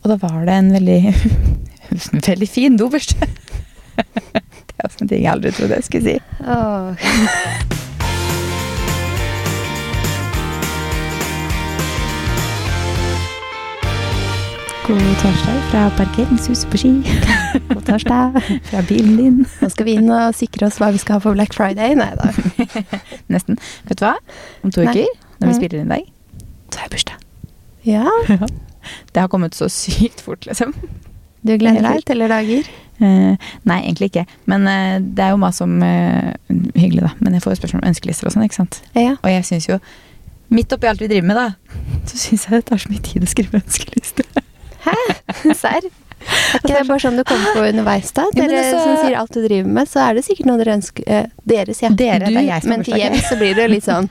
[0.00, 1.00] Og da var det en veldig
[2.28, 3.16] veldig fin dobørste.
[3.96, 6.18] det er også en ting jeg aldri trodde jeg skulle si.
[6.40, 6.94] Oh.
[14.90, 16.94] God torsdag fra parkeringshuset på Ski.
[17.74, 18.40] God torsdag.
[18.70, 19.36] Fra bilen din.
[19.60, 21.94] Nå skal vi inn og sikre oss hva vi skal ha for Black Friday.
[21.98, 22.32] Nei da.
[23.30, 23.60] Nesten.
[23.86, 24.16] Vet du hva?
[24.64, 24.96] Om to Nei.
[24.96, 26.10] uker, når vi spiller inn i dag,
[26.72, 27.22] så har jeg bursdag.
[27.86, 28.50] Ja,
[29.12, 30.74] Det har kommet så sykt fort, liksom.
[31.46, 32.70] du gleder deg til dager.
[33.00, 33.32] Uh,
[33.64, 34.26] nei, egentlig ikke.
[34.50, 36.32] Men uh, det er jo mye om uh,
[36.76, 37.14] Hyggelig, da.
[37.24, 38.82] Men jeg får jo spørsmål om ønskelister og sånn, ikke sant.
[38.92, 39.14] Ja.
[39.22, 39.80] Og jeg syns jo
[40.50, 43.22] Midt oppi alt vi driver med, da, så syns jeg det tar så mye tid
[43.22, 44.24] å skrive ønskeliste.
[44.86, 44.96] Hæ?
[45.54, 45.86] Serr?
[46.20, 48.26] Er ikke det bare sånn du kommer på underveis, da?
[48.34, 48.48] Ja, så...
[48.50, 51.28] Dere som sier alt du driver med, så er det sikkert noe dere ønsker eh,
[51.48, 51.92] Deres, ja.
[51.96, 54.10] Dere, er som har men til hjem så blir det jo litt sånn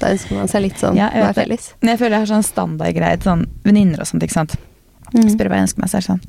[0.00, 1.34] Da ønsker man seg litt sånn Ja, er det.
[1.38, 1.72] felles.
[1.80, 4.56] Men jeg føler jeg har sånn standardgreie til sånn venninner og sånt, ikke sant.
[5.14, 5.28] Mm.
[5.30, 6.24] Spør hva jeg ønsker meg, så er det sånn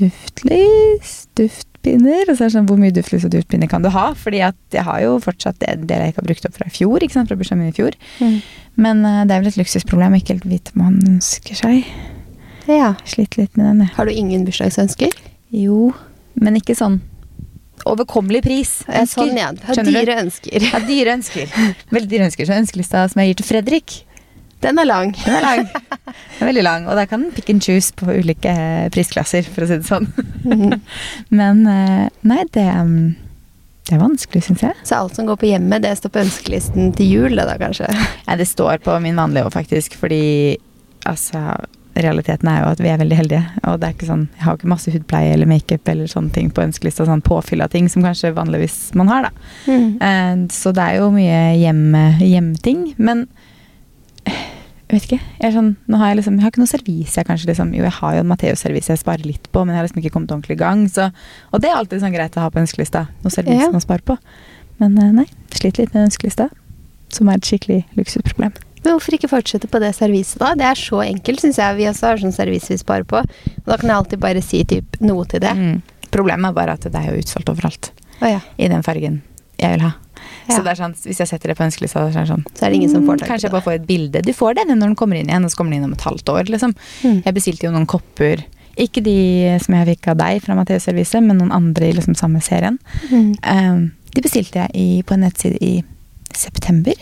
[0.00, 2.30] Duftlys, duftpinner.
[2.30, 4.10] Og så er det sånn, hvor mye duftlys og duftpinner kan du ha?
[4.16, 6.74] Fordi at jeg har jo fortsatt en del jeg ikke har brukt opp fra i
[6.74, 7.98] fjor, ikke sant, fra bursdagen min i fjor.
[8.22, 8.38] Mm.
[8.80, 11.90] Men uh, det er vel et luksusproblem å ikke helt vite hva man ønsker seg.
[12.70, 12.94] Ja.
[13.08, 13.94] Sliter litt med den, jeg.
[13.98, 15.16] Har du ingen bursdagsønsker?
[15.52, 15.90] Jo,
[16.38, 17.00] men ikke sånn
[17.88, 18.70] overkommelig pris.
[18.86, 19.30] Ønsker.
[19.30, 19.50] Sånn, ja.
[19.86, 20.66] Dyre ønsker.
[20.66, 21.50] Ja, dyre ønsker.
[21.94, 22.48] Veldig dyre ønsker.
[22.48, 23.96] Så ønskelista som jeg gir til Fredrik,
[24.60, 25.14] Den er lang.
[25.16, 25.62] den er lang.
[25.72, 29.46] Den er veldig lang, og der kan den pick and choose på ulike eh, prisklasser,
[29.48, 30.10] for å si det sånn.
[30.44, 30.74] Mhm.
[31.40, 33.14] Men eh, nei, det, um,
[33.88, 34.76] det er vanskelig, syns jeg.
[34.84, 37.88] Så alt som går på hjemmet, det står på ønskelisten til jul, det da kanskje?
[38.26, 40.20] Nei, det står på min vanlige òg, faktisk, fordi
[41.08, 41.40] altså
[41.98, 43.42] Realiteten er jo at vi er veldig heldige.
[43.66, 46.50] Og det er ikke sånn, jeg har ikke masse hudpleie eller makeup eller sånne ting
[46.54, 47.06] på ønskelista.
[47.08, 49.32] Sånn påfyll av ting som kanskje vanligvis man har, da.
[49.66, 49.88] Mm.
[49.98, 52.92] Uh, Så det er jo mye hjemme, hjemting.
[52.98, 53.26] Men
[54.26, 55.18] jeg vet ikke.
[55.38, 57.84] Jeg, er sånn, har jeg, liksom, jeg har ikke noe servis jeg kanskje liksom Jo,
[57.86, 60.32] jeg har jo en Matheo-servis jeg sparer litt på, men jeg har liksom ikke kommet
[60.34, 60.86] ordentlig i gang.
[60.90, 61.10] Så,
[61.54, 63.04] og det er alltid sånn greit å ha på ønskelista.
[63.22, 63.70] Noe servis Ja.
[63.70, 64.16] man sparer på.
[64.82, 66.48] Men eh, nei, sliter litt med ønskelista.
[67.10, 68.54] Som er et skikkelig luksusproblem.
[68.80, 70.54] Men hvorfor ikke fortsette på det serviset, da?
[70.56, 71.78] Det er så enkelt, syns jeg.
[71.78, 73.20] Vi også har sånn servis vi sparer på.
[73.20, 75.52] Og da kan jeg alltid bare si typ noe til det.
[75.56, 75.80] Mm.
[76.10, 77.92] Problemet er bare at det er jo utsolgt overalt.
[78.20, 78.40] Oh, ja.
[78.60, 79.20] I den fargen
[79.60, 79.92] jeg vil ha.
[80.48, 80.54] Ja.
[80.54, 82.72] Så det er sånn, hvis jeg setter det på ønskelista, så det sånn Så er
[82.72, 84.22] det ingen som får tak i Kanskje jeg bare får et bilde.
[84.24, 86.08] Du får det når den kommer inn igjen, og så kommer den inn om et
[86.08, 86.50] halvt år.
[86.52, 86.74] liksom.
[87.04, 87.20] Mm.
[87.26, 88.44] Jeg bestilte jo noen kopper.
[88.80, 89.16] Ikke de
[89.64, 92.78] som jeg fikk av deg fra Matheo-serviset, men noen andre i liksom samme serien.
[93.10, 93.32] Mm.
[93.44, 93.80] Um,
[94.14, 95.72] de bestilte jeg i, på en nettside i
[96.36, 96.96] september.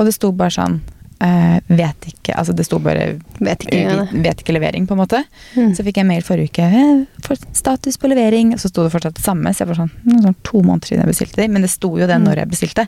[0.00, 0.80] Og det sto bare sånn
[1.20, 4.22] Uh, Vet ikke Altså det sto bare Vet ikke engang.
[4.24, 5.18] Vet ikke levering, på en måte.
[5.52, 5.74] Mm.
[5.76, 6.64] Så fikk jeg mail forrige uke.
[6.64, 8.54] eh, For status på levering.
[8.56, 9.52] Og så sto det fortsatt det samme.
[9.52, 9.90] Så jeg var sånn,
[10.24, 11.48] sånn to måneder siden jeg bestilte de.
[11.52, 12.24] Men det sto jo det Mm.
[12.24, 12.86] når jeg bestilte.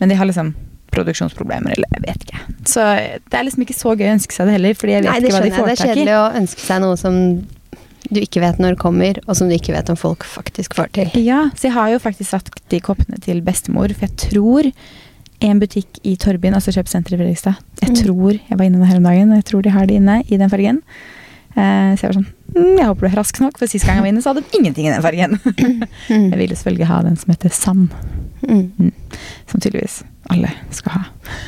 [0.00, 0.54] Men de har liksom
[0.96, 2.40] produksjonsproblemer, eller jeg vet ikke.
[2.72, 2.80] Så
[3.28, 5.20] det er liksom ikke så gøy å ønske seg det heller, fordi jeg vet Nei,
[5.20, 5.68] ikke hva de skjønner jeg.
[5.68, 5.76] i.
[5.76, 7.18] Det er kjedelig å ønske seg noe som
[8.08, 10.88] du ikke vet når det kommer, og som du ikke vet om folk faktisk får
[10.96, 11.10] til.
[11.20, 14.72] Ja, så jeg har jo faktisk satt de koppene til bestemor, for jeg tror
[15.40, 17.94] en butikk i Torbyen, altså kjøpesenteret i Fredrikstad Jeg Mm.
[18.02, 20.36] tror, jeg var inne her om dagen, og jeg tror de har det inne i
[20.36, 20.82] den fargen.
[21.56, 23.96] Eh, så jeg var sånn mm, Jeg håper du er rask nok, for sist gang
[23.96, 25.38] jeg var inne, så hadde de ingenting i den fargen.
[26.08, 26.30] Mm.
[26.32, 27.90] Jeg ville selvfølgelig ha den som heter Sam,
[28.48, 28.92] Mm.
[29.50, 31.04] som tydeligvis alle skal ha.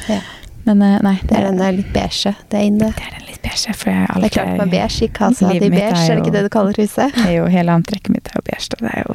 [0.09, 0.21] Ja.
[0.67, 2.35] Men eh, nei, Det er den der litt beige.
[2.51, 2.79] Det er inne.
[2.93, 3.75] det er den litt beige.
[3.75, 6.25] For jeg Det er alltid klart med beige i casa di beige, er er det
[6.27, 7.15] ikke det du kaller huset?
[7.15, 9.15] Det er jo hele antrekket mitt er jo beige, og det er jo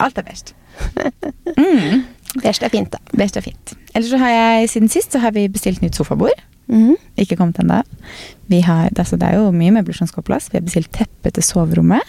[0.00, 0.52] Alt er beige.
[1.56, 2.04] Mm.
[2.34, 2.98] Beige er fint, da.
[3.16, 3.72] Beige er fint.
[3.94, 6.42] Ellers så har jeg siden sist så har vi bestilt nytt sofabord.
[6.66, 6.96] Mm.
[7.16, 7.82] Ikke kommet ennå.
[8.50, 10.50] Altså, det er jo mye møbler som skal på plass.
[10.52, 12.02] Vi har bestilt teppe til soverommet.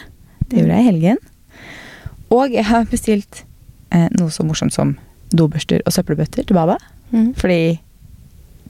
[0.50, 1.20] Det gjorde jeg i helgen.
[2.34, 3.44] Og jeg har bestilt
[3.94, 4.96] eh, noe så morsomt som
[5.32, 6.78] dobørster og søppelbøtter til Baba.
[7.12, 7.34] Mm.
[7.40, 7.78] Fordi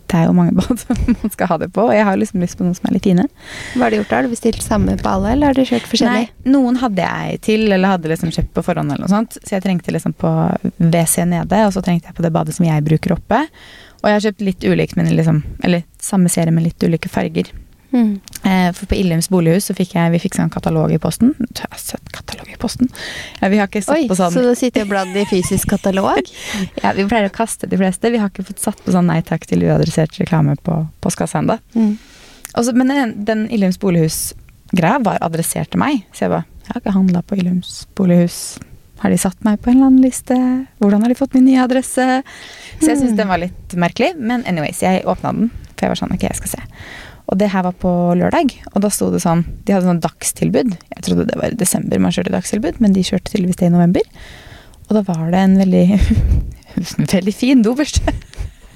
[0.07, 0.83] det er jo mange bad
[1.21, 3.07] man skal ha det på, og jeg har liksom lyst på noen som er litt
[3.09, 3.25] fine.
[3.73, 4.19] Hva har du gjort da?
[4.19, 6.29] Har du bestilt samme på alle, eller har du kjørt forskjellig?
[6.29, 9.39] Nei, noen hadde jeg til, eller hadde liksom kjøpt på forhånd, eller noe sånt.
[9.43, 10.31] Så jeg trengte liksom på
[10.79, 13.43] WC nede, og så trengte jeg på det badet som jeg bruker oppe.
[14.01, 17.49] Og jeg har kjøpt litt ulikt, men liksom Eller samme serie med litt ulike farger.
[17.91, 18.19] Mhm.
[18.47, 21.33] Eh, for på Illums bolighus så fikk jeg, vi fikk sånn katalog i posten.
[21.51, 22.87] Jeg har sett katalog i posten.
[23.41, 25.73] Ja, vi har ikke satt Oi, på sånn så du sitter og bladd i fysisk
[25.73, 26.29] katalog?
[26.83, 28.11] ja, Vi pleier å kaste de fleste.
[28.13, 31.59] Vi har ikke fått satt på sånn nei takk til uadressert reklame på postkassa ennå.
[31.75, 31.97] Mm.
[32.73, 36.05] Men den, den Illums bolighus-greia var adressert til meg.
[36.15, 38.39] Så jeg bare Jeg har ikke handla på Illums bolighus.
[38.99, 40.35] Har de satt meg på en eller annen liste?
[40.81, 42.07] Hvordan har de fått min nye adresse?
[42.79, 43.17] Så jeg syns Mm.
[43.19, 44.15] den var litt merkelig.
[44.17, 45.51] Men anyways, jeg åpna den.
[45.77, 46.61] For jeg var sånn, ok, jeg skal se.
[47.27, 50.77] Og det her var på lørdag, og da sto det sånn De hadde sånn dagstilbud.
[50.95, 53.73] Jeg trodde det var i desember man kjørte dagstilbud, men de kjørte tydeligvis det i
[53.73, 54.05] november.
[54.87, 55.85] Og da var det en veldig
[57.13, 58.13] veldig fin dobørste.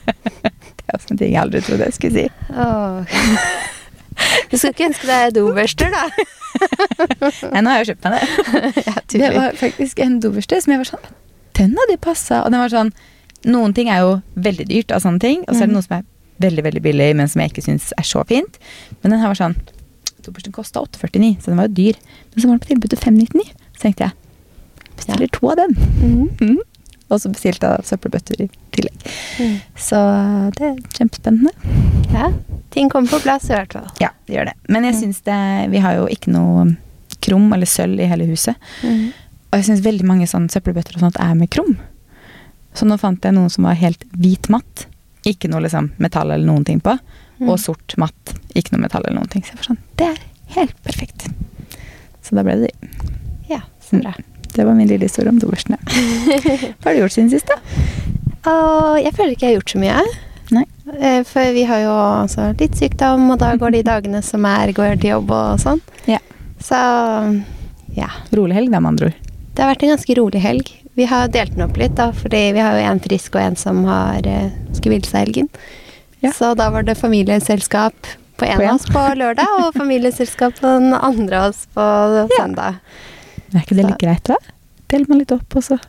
[0.06, 2.28] det er også en ting jeg aldri trodde jeg skulle si.
[2.52, 3.16] Åh.
[4.52, 6.04] Du skal ikke ønske deg dobørster, da?
[7.54, 8.84] Nei, nå har jeg jo kjøpt meg det.
[8.86, 11.06] Ja, Det var faktisk en dobørste som jeg var sånn
[11.58, 12.42] Den hadde passa.
[12.44, 12.92] Og den var sånn
[13.48, 15.78] Noen ting er jo veldig dyrt av sånne ting, og så er det Mhm.
[15.80, 16.04] noe som er
[16.42, 18.58] veldig veldig billig, men som jeg ikke syns er så fint.
[19.02, 19.56] Men den her var sånn
[20.22, 21.96] Dobørsten kosta 849, så den var jo dyr.
[22.34, 23.54] Men så var den på tilbud til 599.
[23.74, 25.74] Så tenkte jeg bestiller to av den.
[26.02, 26.28] Mhm.
[26.42, 26.60] Mhm.
[27.12, 29.02] Og så bestilte jeg søppelbøtter i tillegg.
[29.42, 29.56] Mm.
[29.76, 29.98] Så
[30.56, 31.52] det er kjempespennende.
[32.14, 32.30] Ja.
[32.72, 33.90] Ting kommer på plass, i hvert fall.
[34.00, 34.54] Ja, det gjør det.
[34.70, 35.00] Men jeg Mm.
[35.02, 36.78] syns det Vi har jo ikke noe
[37.20, 38.56] krum eller sølv i hele huset.
[38.84, 39.12] Mhm.
[39.52, 41.78] Og jeg syns veldig mange sånne søppelbøtter og sånt er med krum.
[42.74, 44.86] Så nå fant jeg noen som var helt hvit matt.
[45.28, 46.96] Ikke noe liksom metall eller noen ting på.
[47.42, 47.50] Mm.
[47.50, 48.34] Og sort matt.
[48.56, 49.44] Ikke noe metall eller noen ting.
[49.46, 50.20] Så jeg var sånn, det er
[50.58, 51.28] helt perfekt.
[52.22, 52.90] Så da ble det de.
[53.52, 54.14] Ja, så bra.
[54.52, 55.78] Det var min lille historie om dobørstene.
[56.82, 57.58] Hva har du gjort siden sist, da?
[58.52, 60.04] Og jeg føler ikke jeg har gjort så mye.
[60.52, 60.66] Nei.
[61.00, 64.74] Eh, For vi har jo altså litt sykdom, og da går de dagene som er
[64.76, 65.80] går til jobb og sånn.
[66.10, 66.20] Ja.
[66.62, 66.80] Så
[67.96, 68.10] ja.
[68.36, 69.30] Rolig helg, da, med andre ord.
[69.52, 70.70] Det har vært en ganske rolig helg.
[71.00, 73.56] Vi har delt den opp litt, da, fordi vi har jo en frisk og en
[73.60, 75.48] som har eh, skulle hvile seg i helgen.
[76.22, 76.34] Ja.
[76.36, 77.96] Så da var det familieselskap
[78.38, 81.86] på en På av oss på lørdag, og familieselskap på den andre av oss på
[82.36, 82.82] søndag.
[82.82, 83.60] Ja.
[83.60, 84.38] er ikke det litt greit, da?
[84.92, 85.80] Deler man litt opp, og så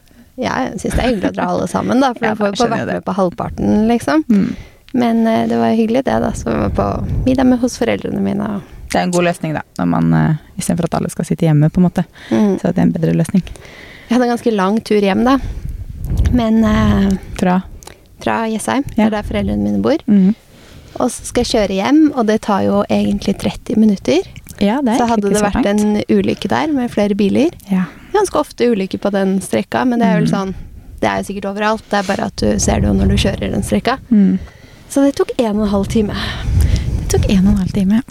[0.40, 2.54] Ja, jeg syns det er hyggelig å dra alle sammen, da, for Ja, da får
[2.54, 4.22] vi bare vært med på halvparten, liksom.
[4.30, 4.52] mm.
[4.92, 6.32] Men eh, det var hyggelig, det, da.
[6.36, 6.86] Så vi var på
[7.26, 8.48] middag med hos foreldrene mine.
[8.56, 9.62] Og, Det er en god løsning, da.
[9.78, 12.04] Når man, uh, Istedenfor at alle skal sitte hjemme, på en måte.
[12.30, 12.58] mm.
[12.60, 13.44] Så det er en bedre løsning.
[14.12, 15.38] Vi hadde en ganske lang tur hjem, da.
[16.36, 17.62] Men eh, Fra
[18.22, 19.06] fra Jessheim, Ja.
[19.06, 19.96] er der foreldrene mine bor.
[20.06, 20.34] mm.
[21.00, 24.20] Og så skal jeg kjøre hjem, og det tar jo egentlig 30 minutter.
[24.60, 27.48] Ja, det er Så hadde det så vært en ulykke der med flere biler.
[27.70, 27.86] Ja.
[28.12, 30.34] Ganske ofte ulykker på den strekka, men det er vel Mm.
[30.36, 30.54] sånn
[31.00, 33.16] Det er jo sikkert overalt, det er bare at du ser det jo når du
[33.16, 33.98] kjører den strekka.
[34.12, 34.38] Mm.
[34.88, 36.14] Så det tok en og en halv time.
[37.00, 37.92] Det tok en og en halv time.
[37.94, 38.02] Ja,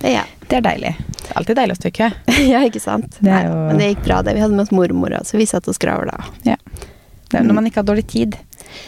[0.00, 0.94] Det er deilig.
[1.18, 2.10] Det er alltid deilig å stå i kø.
[2.54, 3.18] ja ikke sant?
[3.20, 4.34] Det jo- Men det gikk bra, det.
[4.34, 6.14] Vi hadde med oss mormor, så vi satt og skravla.
[6.46, 6.56] Ja.
[7.28, 8.36] Det er når man ikke har dårlig tid.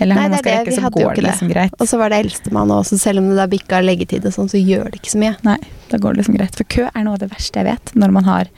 [0.00, 0.70] Eller Nei, det er rekke, det.
[0.70, 1.54] Vi så hadde jo det ikke liksom det.
[1.56, 1.74] greit.
[1.80, 4.56] Og så var det eldstemann også, selv om det da bikka leggetid og sånn, så
[4.60, 5.34] gjør det ikke så mye.
[5.44, 5.58] Nei,
[5.90, 6.56] da går det liksom greit.
[6.56, 7.92] For kø er noe av det verste jeg vet.
[8.00, 8.48] Når man har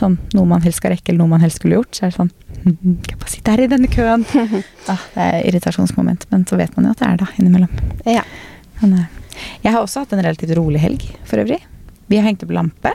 [0.00, 2.18] sånn, noe man helst skal rekke, eller noe man helst skulle gjort, så er det
[2.18, 2.30] sånn
[2.62, 4.24] «Mhm, Kan jeg bare sitte her i denne køen?
[4.92, 7.72] ah, det er irritasjonsmoment, men så vet man jo at det er da, innimellom.
[8.06, 8.22] Ja.
[8.82, 9.21] Men, eh,
[9.62, 11.60] jeg har også hatt en relativt rolig helg, for øvrig.
[12.10, 12.92] Vi har hengt opp lampe.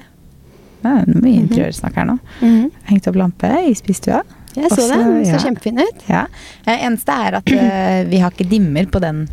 [0.81, 2.17] Det er mye interiørsnakk her nå.
[2.41, 2.67] Mhm.
[2.91, 4.21] Hengt opp lampe i spisestua.
[4.57, 5.05] Jeg så Også, det.
[5.05, 5.43] Den så ja.
[5.43, 6.03] kjempefin ut.
[6.09, 6.23] Ja.
[6.65, 9.27] Det Eneste er at uh, vi har ikke dimmer på den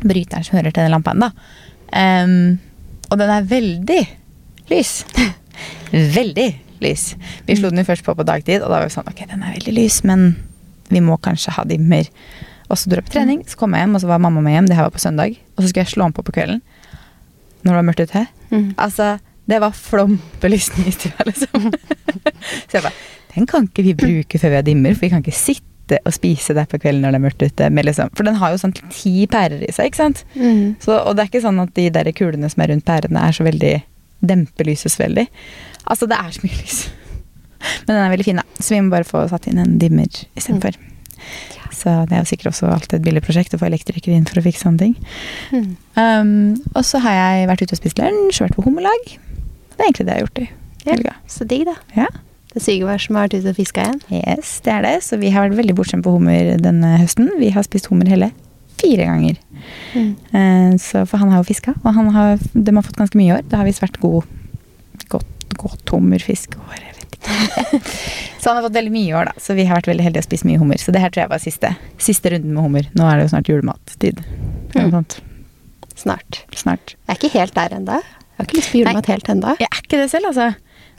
[0.00, 1.28] bryteren som hører til den lampa ennå.
[1.92, 2.58] Um,
[3.10, 4.00] og den er veldig
[4.70, 4.92] lys.
[6.16, 6.48] veldig
[6.80, 7.16] lys.
[7.46, 9.42] Vi slo den jo først på på dagtid, og da var vi sånn Ok, den
[9.44, 10.30] er veldig lys, men
[10.90, 12.08] vi må kanskje ha dimmer.
[12.70, 14.54] Og så dro jeg på trening, så kom jeg hjem, og så var mamma med
[14.54, 14.68] hjem.
[14.70, 15.34] Det her var på søndag.
[15.56, 16.60] Og så skulle jeg slå om på på kvelden.
[17.64, 18.26] Når det var mørkt ute.
[18.50, 18.68] Mm.
[18.78, 19.08] Altså,
[19.50, 21.72] det var flompelysning i stua, liksom.
[22.68, 22.94] så jeg bare
[23.34, 26.14] Den kan ikke vi bruke før vi har dimmer, for vi kan ikke sitte og
[26.14, 27.70] spise der på kvelden når det er mørkt ute.
[27.74, 30.24] Med liksom, for den har jo sånn ti pærer i seg, ikke sant.
[30.34, 30.78] Mm.
[30.82, 33.34] Så, og det er ikke sånn at de der kulene som er rundt pærene, er
[33.34, 33.74] så veldig
[34.30, 35.26] demper lyset så veldig.
[35.86, 36.80] Altså, det er så mye lys.
[37.86, 38.62] Men den er veldig fin, da.
[38.62, 40.78] Så vi må bare få satt inn en dimmer istedenfor.
[41.80, 44.40] Så det er jo sikkert også alltid et billig prosjekt å få elektrikere inn for
[44.40, 44.96] å fikse sånne ting.
[45.54, 45.68] Mm.
[45.96, 46.32] Um,
[46.74, 49.14] og så har jeg vært ute og spist lunsj, vært på hummerlag.
[49.76, 50.50] Det er egentlig det jeg har gjort i
[50.90, 51.14] Ja.
[51.30, 51.76] Så digg, da.
[51.96, 52.08] Ja.
[52.50, 54.00] Det er Sigvard som har vært ute og fiska igjen.
[54.10, 54.94] Yes, det er det.
[55.06, 57.30] Så vi har vært veldig bortskjemt på hummer denne høsten.
[57.38, 58.32] Vi har spist hummer hele
[58.80, 59.38] fire ganger.
[59.94, 60.12] Mm.
[60.34, 63.30] Uh, så, for han har jo fiska, og han har, de har fått ganske mye
[63.30, 63.46] i år.
[63.46, 64.26] Det har visst vært god,
[65.12, 66.89] godt, godt hummerfisk år.
[68.40, 69.34] Så han har fått veldig mye i år, da.
[69.42, 70.80] Så vi har vært veldig heldige og spist mye hummer.
[70.80, 72.88] Så det her tror jeg var siste, siste runden med hummer.
[72.96, 74.22] Nå er det jo snart julemattid.
[74.74, 75.04] Mm.
[76.00, 76.40] Snart.
[76.56, 76.94] Snart.
[77.04, 77.98] Jeg er ikke helt der ennå.
[78.00, 79.54] Jeg har ikke lyst på julemat helt ennå.
[79.60, 80.48] Jeg er ikke det selv, altså.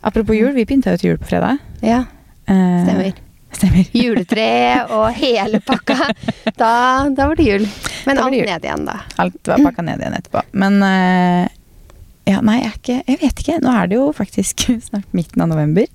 [0.06, 1.62] Apropos jul, vi pynta jo til jul på fredag.
[1.86, 2.04] Ja,
[2.50, 3.12] Eh, stemmer.
[3.54, 3.86] Stemmer.
[4.01, 4.46] Juletre
[4.96, 6.08] og hele pakka.
[6.58, 6.72] Da,
[7.13, 7.68] da var det jul.
[8.08, 8.48] Men alt jul.
[8.50, 8.96] ned igjen, da.
[9.22, 10.42] Alt var pakka ned igjen etterpå.
[10.58, 11.51] Men eh,
[12.30, 13.60] ja, nei, jeg, ikke, jeg vet ikke.
[13.66, 15.88] Nå er det jo faktisk snart midten av november.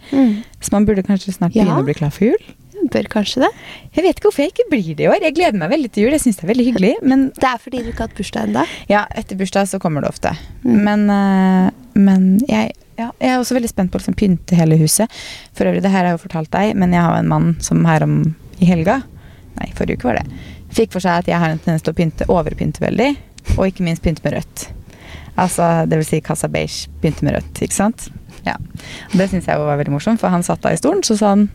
[0.61, 1.65] Så man burde kanskje snart Ja.
[1.65, 2.47] begynne å bli klar for jul.
[2.93, 3.49] Bør kanskje det.
[3.97, 5.23] Jeg vet ikke hvorfor jeg ikke blir det i år.
[5.25, 6.13] Jeg gleder meg veldig til jul.
[6.15, 6.91] Jeg synes det er veldig hyggelig.
[7.03, 8.65] Men Det er fordi du ikke har hatt bursdag ennå.
[8.93, 10.35] ja, etter bursdag så kommer det ofte.
[10.63, 10.77] Mm.
[10.87, 14.79] Men, eh, men jeg, ja, jeg er også veldig spent på å liksom pynte hele
[14.79, 15.11] huset.
[15.57, 17.83] For øvrig, det her har jeg jo fortalt deg, men jeg har en mann som
[17.89, 18.21] her om
[18.61, 19.01] i helga
[19.57, 20.27] Nei, forrige uke var det.
[20.77, 23.07] Fikk for seg at jeg har en tendens til å pynte, overpynte veldig.
[23.57, 24.67] Og ikke minst pynte med rødt.
[25.37, 28.09] Altså, det vil si Casa Beige begynte med rødt, ikke sant?
[28.47, 28.55] Ja.
[29.11, 31.35] Og det syns jeg var veldig morsomt, for han satt da i stolen, så sa
[31.35, 31.49] han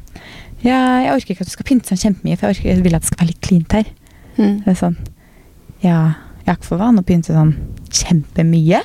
[0.61, 2.95] ja, jeg orker ikke at du skal pynte sånn kjempemye, for jeg, orker, jeg vil
[2.97, 3.87] at det skal være litt cleant her.
[4.37, 4.57] Mm.
[4.65, 4.97] Det er sånn
[5.81, 5.95] Ja,
[6.43, 7.55] jeg har ikke for vane å pynte sånn
[7.89, 8.81] kjempemye.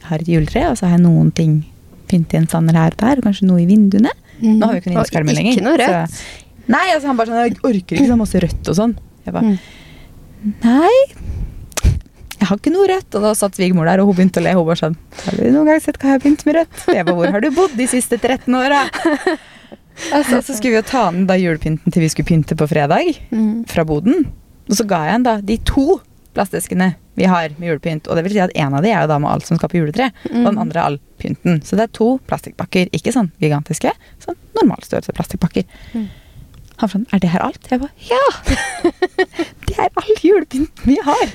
[0.00, 1.58] Jeg har et juletre, og så har jeg noen ting
[2.08, 4.10] pynt i en stander her og der, og kanskje noe i vinduene.
[4.40, 5.58] Nå har vi ikke noen innskjermer lenger.
[5.58, 6.22] Ikke noe så- rødt.
[6.70, 8.96] Nei, altså han bare sånn Jeg orker ikke så masse rødt og sånn.
[9.26, 9.58] Jeg bare Mm.
[10.64, 10.98] Nei,
[12.40, 13.14] jeg har ikke noe rødt.
[13.14, 14.54] Og da satt svigermor der, og hun begynte å le.
[14.56, 16.84] Hun bare sånn Har du noen gang sett hva jeg har begynt med rødt?
[16.96, 18.84] Jeg bare Hvor har du bodd de siste 13 åra?
[20.14, 23.10] Altså, så skulle vi jo ta den da julepynten til vi skulle pynte på fredag,
[23.30, 23.66] Mm.
[23.68, 24.24] fra boden.
[24.70, 26.00] Og så ga jeg henne da de to
[26.34, 28.08] plasteskene vi har med julepynt.
[28.08, 29.68] Og det vil si at en av de er jo da med alt som skal
[29.68, 30.60] på juletre, og den Mm.
[30.62, 31.60] andre er all pynten.
[31.62, 32.88] Så det er to plastikkpakker.
[32.96, 33.92] Ikke sånn gigantiske,
[34.24, 35.64] sånn normalstørrelse plastikkpakker.
[35.92, 36.08] Mm.
[36.78, 37.68] Han var sånn Er det her alt?
[37.68, 38.24] Jeg bare Ja!
[39.66, 41.26] det er all julepynten vi har.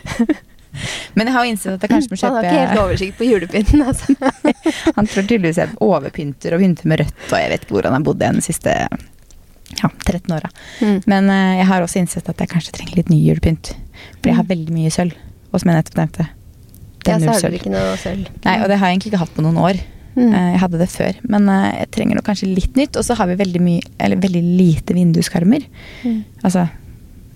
[1.16, 3.18] Men jeg har jo innsett at jeg kanskje må kjøpe Han har ikke helt oversikt
[3.20, 4.16] på julepynten, altså.
[4.98, 7.98] Han tror tydeligvis jeg overpynter og pynter med rødt, og jeg vet ikke hvor han
[7.98, 8.74] har bodd den siste
[9.82, 10.50] ja, 13 åra.
[10.82, 11.00] Mm.
[11.10, 13.74] Men uh, jeg har også innsett at jeg kanskje trenger litt ny julepynt.
[14.22, 14.52] For jeg har Mm.
[14.54, 15.16] veldig mye sølv.
[15.52, 16.28] Og som jeg nettopp nevnte.
[17.06, 18.28] Det Ja, så har du ikke noe sølv.
[18.46, 19.80] Nei, og det har jeg egentlig ikke hatt på noen år.
[20.16, 20.30] Mm.
[20.32, 22.96] Uh, Jeg hadde det før, men uh, jeg trenger nok kanskje litt nytt.
[22.96, 25.66] Og så har vi veldig mye, eller veldig lite vinduskarmer.
[26.06, 26.20] Mm.
[26.44, 26.68] Altså,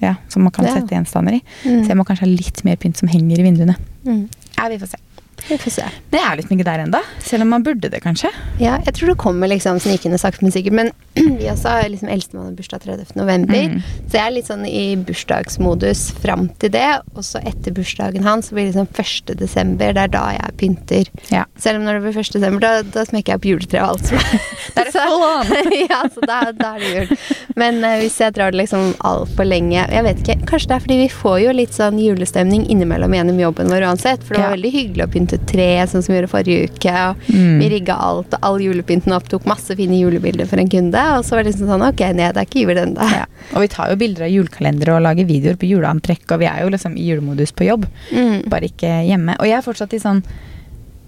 [0.03, 1.41] ja, som man kan sette gjenstander i.
[1.65, 1.83] Mm.
[1.83, 3.75] Så jeg må kanskje ha litt mer pynt som henger i vinduene.
[4.07, 4.25] Mm.
[4.55, 5.01] Ja, vi får se.
[5.47, 5.85] Vi får se.
[6.11, 6.99] Men jeg er liksom ikke der ennå.
[7.25, 8.29] Selv om man burde det, kanskje.
[8.61, 10.75] Ja, jeg tror det kommer liksom snikende sakte, men sikkert.
[10.77, 10.91] Men
[11.39, 13.15] vi også har liksom eldstemann har bursdag 30.
[13.19, 13.55] november.
[13.75, 13.81] Mm.
[14.09, 16.87] Så jeg er litt sånn i bursdagsmodus fram til det.
[17.15, 18.89] Og så etter bursdagen hans så blir det liksom
[19.33, 19.35] 1.
[19.39, 19.93] desember.
[19.95, 21.09] Det er da jeg pynter.
[21.33, 21.45] Ja.
[21.61, 22.33] Selv om når det blir 1.
[22.37, 24.39] desember, da, da smekker jeg opp juletreet og alt som er.
[24.69, 25.49] Da er det full on.
[25.89, 27.13] ja, så da, da er det jul.
[27.59, 30.83] Men uh, hvis jeg drar det liksom altfor lenge Jeg vet ikke, Kanskje det er
[30.83, 34.23] fordi vi får jo litt sånn julestemning innimellom gjennom jobben vår uansett.
[34.23, 34.55] For det var Ja.
[34.55, 36.93] veldig hyggelig å pynte tre, sånn som vi gjorde forrige uke.
[37.29, 37.59] Mm.
[37.61, 41.03] Vi rigga alt, og all julepynten opptok masse fine julebilder for en kunde.
[41.17, 43.09] Og så var det liksom sånn Ok, ned, det er ikke jul ennå.
[43.13, 43.25] Ja.
[43.53, 46.61] Og vi tar jo bilder av julekalendere og lager videoer på juleantrekk, og vi er
[46.63, 48.49] jo liksom i julemodus på jobb, Mm.
[48.49, 49.35] bare ikke hjemme.
[49.39, 50.23] Og jeg er fortsatt i sånn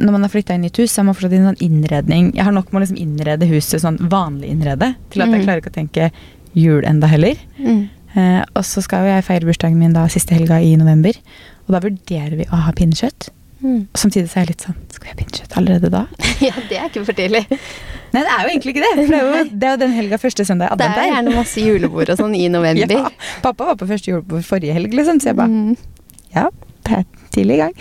[0.01, 2.31] når man har flytta inn i et hus, så er man fortsatt en sånn innredning.
[2.33, 5.45] Jeg har nok med å liksom innrede huset sånn vanlig innrede, til at jeg Mm.
[5.45, 6.11] klarer ikke å tenke
[6.55, 7.35] jul enda heller.
[7.59, 7.89] Mm.
[8.15, 11.13] Eh, og så skal jo jeg feire bursdagen min da siste helga i november,
[11.67, 13.29] og da vurderer vi å ha pinnekjøtt.
[13.61, 13.81] Mm.
[13.93, 15.99] Samtidig så er jeg litt sånn Skal jeg binge ut allerede da?
[16.47, 17.43] Ja, det er ikke for tidlig.
[18.11, 18.93] Nei, det er jo egentlig ikke det.
[18.97, 21.35] For det er jo, det er jo den helga første søndag i Det er gjerne
[21.35, 22.95] masse julebord og sånn i november.
[22.97, 23.11] Ja,
[23.45, 25.77] pappa var på første julebord forrige helg, liksom, så jeg bare Mm.
[26.33, 26.47] Ja,
[26.87, 27.73] det er tidlig i gang.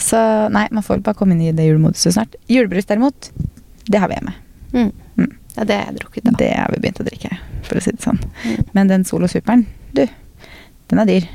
[0.00, 0.18] Så
[0.52, 2.34] nei, man får bare komme inn i det julemoduset snart.
[2.50, 3.30] Julebrus derimot,
[3.88, 4.34] det har vi hjemme.
[4.74, 4.90] Mm.
[5.22, 5.30] Mm.
[5.56, 6.32] Ja, det har jeg drukket, da.
[6.40, 7.30] Det har vi begynt å drikke,
[7.68, 8.18] for å si det sånn.
[8.44, 8.58] Mm.
[8.74, 10.02] Men den Solo Superen, du,
[10.92, 11.28] den er dyr.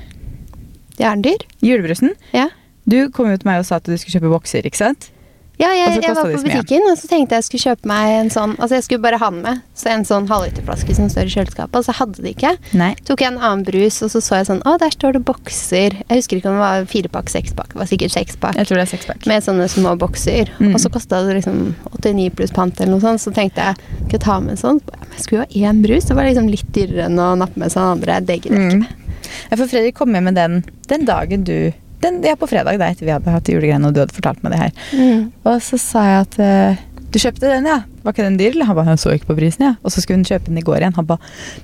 [0.97, 1.47] Det er den dyr?
[1.63, 2.47] Julebrusen, Ja.
[2.87, 5.11] Du kom jo til meg og sa at du skulle kjøpe bokser, ikke sant?
[5.57, 8.51] Ja, jeg, jeg var på butikken, og så tenkte jeg skulle kjøpe meg en sånn
[8.61, 9.63] Altså, jeg skulle bare ha den med.
[9.73, 12.51] Så en sånn halvliterflaske som står i kjøleskapet, og så hadde de ikke.
[12.77, 12.91] Nei.
[13.09, 15.97] Tok jeg en annen brus, og så så jeg sånn Å, der står det bokser.
[16.03, 17.73] Jeg husker ikke om det var firepakk, sekspakk.
[17.73, 18.59] Det var sikkert sekspakk.
[18.61, 19.25] Jeg tror det er sekspakk.
[19.33, 20.53] Med sånne små bokser.
[20.61, 20.75] Mm.
[20.77, 21.57] Og så kosta det liksom
[21.89, 23.25] 89 pluss pant eller noe sånt.
[23.25, 24.83] Så tenkte jeg skal jeg ta med en sånn.
[25.15, 26.05] Jeg skulle jo ha én brus.
[26.05, 28.21] Det var liksom litt dyrere enn å nappe med seg den andre.
[28.29, 28.85] Det gidder jeg Mm.
[28.85, 29.17] ikke.
[29.49, 33.07] Ja, for Fredrik kom med den den dagen du den, Ja, på fredag, da, etter
[33.07, 34.85] vi hadde hatt julegreiene, og du hadde fortalt meg det her.
[34.93, 35.25] Mm.
[35.47, 37.81] Og så sa jeg at uh, du kjøpte den, ja.
[38.03, 38.53] Var ikke den dyr?
[38.53, 39.73] Eller han ba, så ikke på prisen, ja.
[39.81, 40.95] Og så skulle hun kjøpe den i går igjen.
[40.99, 41.17] Han ba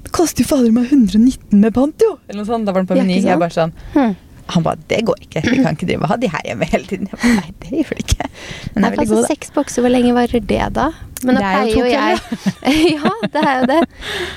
[0.04, 2.16] det koster jo fader meg 119 med pant, jo!
[2.28, 2.68] Eller noe sånt.
[2.68, 3.20] Da var den på Meny.
[3.24, 4.16] Jeg bare sånn Hm.
[4.48, 5.42] Han bare det går ikke.
[5.48, 7.08] Vi kan ikke drive og ha de her hjemme hele tiden.
[7.08, 8.28] Jeg bare, Nei, det gjør det ikke.
[8.74, 9.28] Men det er veldig god, altså, da.
[9.34, 10.88] Seks bokser, hvor lenge varer det da?
[11.24, 12.18] Men Det er jo to jeg
[12.98, 13.78] Ja, det er jo det.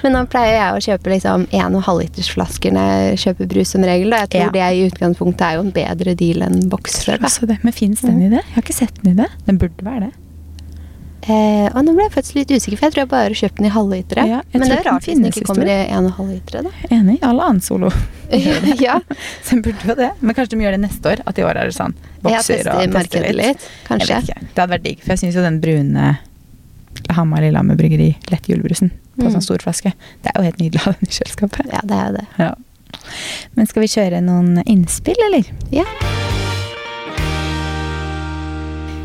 [0.05, 4.15] Men nå pleier jeg å kjøpe liksom 1,5 flasker når jeg kjøper brus som regel.
[4.15, 4.21] Da.
[4.23, 4.53] Jeg tror Ja.
[4.55, 7.19] det i utgangspunktet er jo en bedre deal enn bokser.
[7.19, 7.27] Da.
[7.27, 7.59] Også det.
[7.67, 8.45] Men fins den i det?
[8.45, 9.29] Jeg har ikke sett den i det.
[9.49, 10.13] Den burde være det.
[11.27, 13.57] Eh, og nå ble jeg faktisk litt usikker, for jeg tror jeg bare har kjøpt
[13.59, 14.25] den i halvlitere.
[14.31, 16.71] Ja, Men det er rart hvis den i ikke kommer i 1,5 litere, da.
[16.95, 17.17] Enig.
[17.27, 17.91] Alle annen solo.
[18.87, 19.01] ja,
[19.47, 20.11] Så burde jo det.
[20.21, 21.23] Men kanskje de gjør det neste år?
[21.27, 23.41] At i år er det sånn bokser og tester litt.
[23.41, 23.67] litt.
[23.89, 24.21] Kanskje.
[24.29, 25.03] Det hadde vært digg.
[25.03, 26.13] For jeg syns jo den brune
[27.17, 29.33] Hamar Lillehammer Bryggeri lett julebrusen på Mm.
[29.33, 29.93] sånn stor flaske,
[30.23, 31.71] det er jo helt nydelig å ha den i kjøleskapet.
[31.73, 32.25] Ja, det er jo det.
[32.39, 32.55] Ja.
[33.57, 35.49] Men skal vi kjøre noen innspill, eller?
[35.73, 35.87] Ja.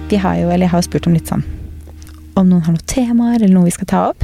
[0.10, 1.44] Vi har jo, eller jeg har jo spurt om litt sånn
[2.36, 4.24] Om noen har noen temaer eller noe vi skal ta opp.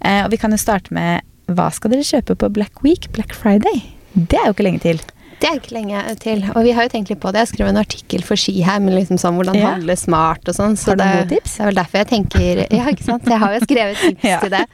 [0.00, 3.34] Eh, og vi kan jo starte med Hva skal dere kjøpe på Black Week, Black
[3.34, 3.82] Friday?
[4.14, 5.00] Det er jo ikke lenge til.
[5.40, 6.42] Det er ikke lenge til.
[6.52, 7.40] Og vi har jo tenkt litt på det.
[7.46, 9.70] Jeg skrev en artikkel for ski her med liksom sånn hvordan Ja.
[9.72, 10.76] handle smart og sånn.
[10.76, 11.54] Så Har du det, noen tips?
[11.56, 13.24] det er vel derfor jeg tenker Ja, ikke sant.
[13.24, 14.40] Jeg har jo skrevet tips Ja.
[14.40, 14.64] til det.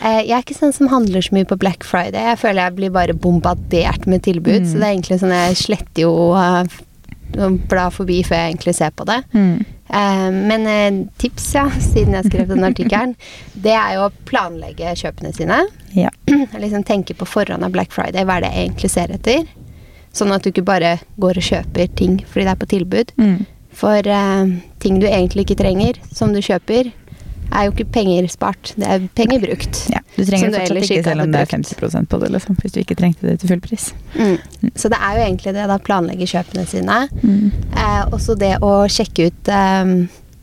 [0.00, 2.24] Eh, jeg er ikke sånn som handler så mye på Black Friday.
[2.24, 4.62] Jeg føler jeg blir bare bombardert med tilbud.
[4.64, 4.66] Mm.
[4.72, 6.64] Så det er egentlig sånn jeg sletter jo uh,
[7.68, 9.18] bla forbi før jeg egentlig ser på det.
[9.32, 9.58] Mm.
[9.88, 13.14] Uh, men uh, tips, ja, siden jeg skrev den artikkelen,
[13.64, 15.62] det er jo å planlegge kjøpene sine.
[15.96, 16.12] Ja.
[16.62, 19.46] liksom tenke på forhånd av Black Friday, hva er det jeg egentlig ser etter?
[20.16, 23.14] Sånn at du ikke bare går og kjøper ting fordi det er på tilbud.
[23.20, 23.38] Mm.
[23.78, 26.90] For uh, ting du egentlig ikke trenger, som du kjøper,
[27.52, 28.72] er jo ikke penger spart.
[28.76, 29.80] Det er penger brukt.
[29.92, 31.72] Ja, du trenger det fortsatt ikke, selv om det er brukt.
[31.78, 33.90] 50 på det, liksom, hvis du ikke trengte det til full pris.
[34.14, 34.36] Mm.
[34.74, 35.78] Så det er jo egentlig det, da.
[35.88, 37.00] Planlegge kjøpene sine.
[37.22, 37.50] Mm.
[37.72, 39.94] Eh, også det å sjekke ut eh,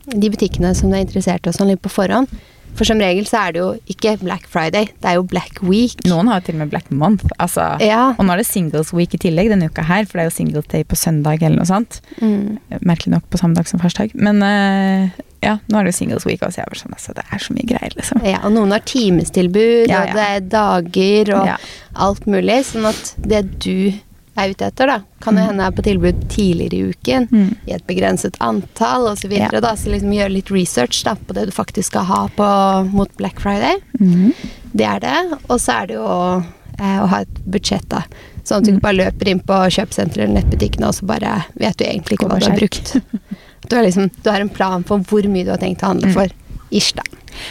[0.06, 2.30] de butikkene som du er interessert i og sånn litt på forhånd.
[2.76, 5.96] For som regel så er det jo ikke Black Friday, det er jo Black Week.
[6.04, 7.24] Noen har jo til og med Black Month.
[7.40, 8.10] Altså, Ja.
[8.18, 10.36] Og nå er det Singles Week i tillegg denne uka her, for det er jo
[10.36, 12.00] Singles Day på søndag eller noe sånt.
[12.20, 12.58] Mm.
[12.84, 14.12] Merkelig nok på samme dag som farsdag.
[14.14, 15.08] Men uh,
[15.44, 16.60] ja, nå er det jo Singles Week, også.
[16.62, 18.20] jeg sånn, altså, det er så mye greier, liksom.
[18.26, 21.56] Ja, og noen har timestilbud, Ja, og det er dager og Ja.
[21.94, 22.60] alt mulig.
[22.68, 23.92] Sånn at det du
[24.36, 25.46] er ute etter, da, kan jo Mm.
[25.48, 27.28] hende er på tilbud tidligere i uken.
[27.30, 27.56] Mm.
[27.66, 29.32] I et begrenset antall osv.
[29.32, 29.48] Ja.
[29.60, 32.48] da, Så liksom gjøre litt research da, på det du faktisk skal ha på,
[32.92, 33.76] mot Black Friday.
[34.00, 34.32] Mm.
[34.74, 35.38] Det er det.
[35.48, 36.42] Og så er det jo
[36.78, 38.02] eh, å ha et budsjett, da.
[38.44, 38.76] Sånn at du Mm.
[38.76, 42.28] ikke bare løper inn på kjøpesenteret eller nettbutikkene, og så bare vet du egentlig ikke
[42.28, 42.96] hva du har brukt.
[43.68, 46.06] Du har, liksom, du har en plan for hvor mye du har tenkt å handle
[46.06, 46.12] Mm.
[46.14, 46.28] for.
[46.76, 47.02] Ish, da.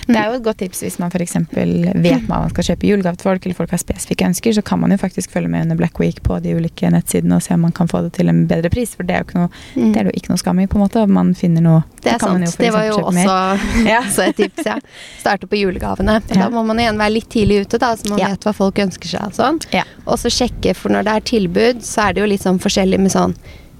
[0.09, 1.35] Det er jo et godt tips hvis man f.eks.
[1.53, 4.79] vet hva man skal kjøpe julegave til folk, eller folk har spesifikke ønsker, så kan
[4.81, 7.61] man jo faktisk følge med under Black Week på de ulike nettsidene og se om
[7.67, 9.91] man kan få det til en bedre pris, for det er jo ikke noe, Mm.
[9.93, 11.03] det er jo ikke noe skam i, på en måte.
[11.07, 12.57] Man finner noe Det er sant.
[12.57, 13.35] det var jo også,
[13.93, 13.99] Ja.
[14.01, 14.77] også et tips, ja.
[15.19, 16.17] Starte på julegavene.
[16.33, 16.45] Ja.
[16.45, 18.29] Da må man igjen være litt tidlig ute, da, så man Ja.
[18.33, 19.61] vet hva folk ønsker seg og sånn.
[20.07, 22.99] Og så sjekke, for når det er tilbud, så er det jo litt sånn forskjellig
[22.99, 23.35] med sånn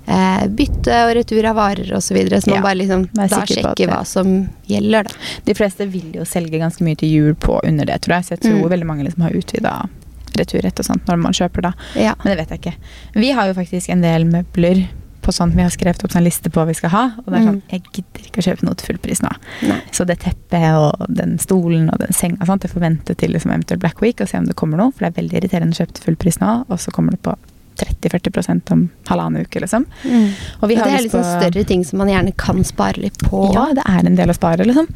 [0.08, 2.08] eh, bytte og retur av varer osv.
[2.10, 2.62] Så, videre, så man Ja.
[2.62, 5.14] bare liksom da sjekker hva som gjelder, da.
[5.46, 8.24] De fleste vil jo selge ganske mye til jul på under det, tror jeg.
[8.26, 8.70] Så jeg tror Mm.
[8.70, 9.90] veldig mange liksom har utvida
[10.38, 11.74] returrett og sånt når man kjøper da.
[11.96, 12.14] Ja.
[12.24, 12.76] Men det vet jeg ikke.
[13.16, 14.88] Vi har jo faktisk en del møbler
[15.26, 17.04] på sånt vi har skrevet opp en liste på hva vi skal ha.
[17.18, 17.70] Og det er sånn, Mm.
[17.72, 19.32] jeg gidder ikke å kjøpe noe til fullpris nå.
[19.68, 19.82] Nei.
[19.92, 23.50] Så det teppet og den stolen og den senga sånt, jeg får vente til liksom
[23.52, 24.92] eventuelt Black Week og se om det kommer noe.
[24.94, 27.36] For det er veldig irriterende å kjøpe til fullpris nå, og så kommer det på
[27.80, 29.86] 30-40 om halvannen uke, liksom.
[30.04, 30.28] Mm.
[30.62, 33.18] Og vi har det er liksom på- større ting som man gjerne kan spare litt
[33.24, 33.46] på.
[33.54, 34.88] Ja, det er en del å spare, liksom.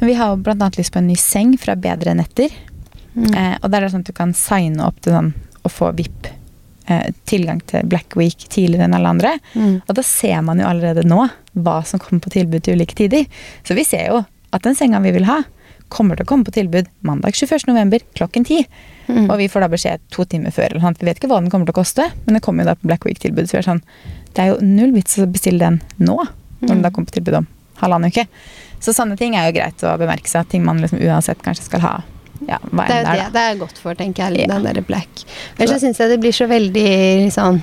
[0.00, 0.70] Men vi har bl.a.
[0.76, 2.50] lyst på en ny seng fra Bedre Netter.
[3.14, 3.34] Mm.
[3.34, 5.32] Eh, og der er det sånn at du kan signe opp til sånn
[5.66, 6.28] å få VIP
[6.86, 9.34] eh, tilgang til Black Week tidligere enn alle andre.
[9.54, 9.82] Mm.
[9.86, 11.24] Og da ser man jo allerede nå
[11.58, 13.26] hva som kommer på tilbud til ulike tider.
[13.66, 15.42] Så vi ser jo at den senga vi vil ha,
[15.88, 17.66] kommer til å komme på tilbud mandag 21.
[17.70, 18.66] november klokken 10.
[19.08, 19.26] Mm.
[19.30, 20.70] Og vi får da beskjed to timer før.
[20.74, 20.96] Eller sånn.
[21.00, 22.88] Vi vet ikke hva den kommer til å koste, men det kommer jo da på
[22.90, 23.48] Black Week-tilbud.
[23.48, 23.82] Så vi er sånn,
[24.36, 26.16] det er jo null vits å bestille den nå,
[26.60, 26.82] når den Mm.
[26.82, 27.46] da kommer på tilbud om
[27.80, 28.26] halvannen uke.
[28.80, 30.48] Så sånne ting er jo greit å bemerke seg.
[30.48, 31.94] Ting man liksom uansett kanskje skal ha.
[32.46, 33.30] Ja, hva Det er enn det det er, da.
[33.34, 34.44] det er godt for, tenker jeg.
[34.46, 34.54] Ja.
[34.54, 35.08] Den derre black.
[35.58, 37.60] Ellers syns jeg det blir så veldig sånn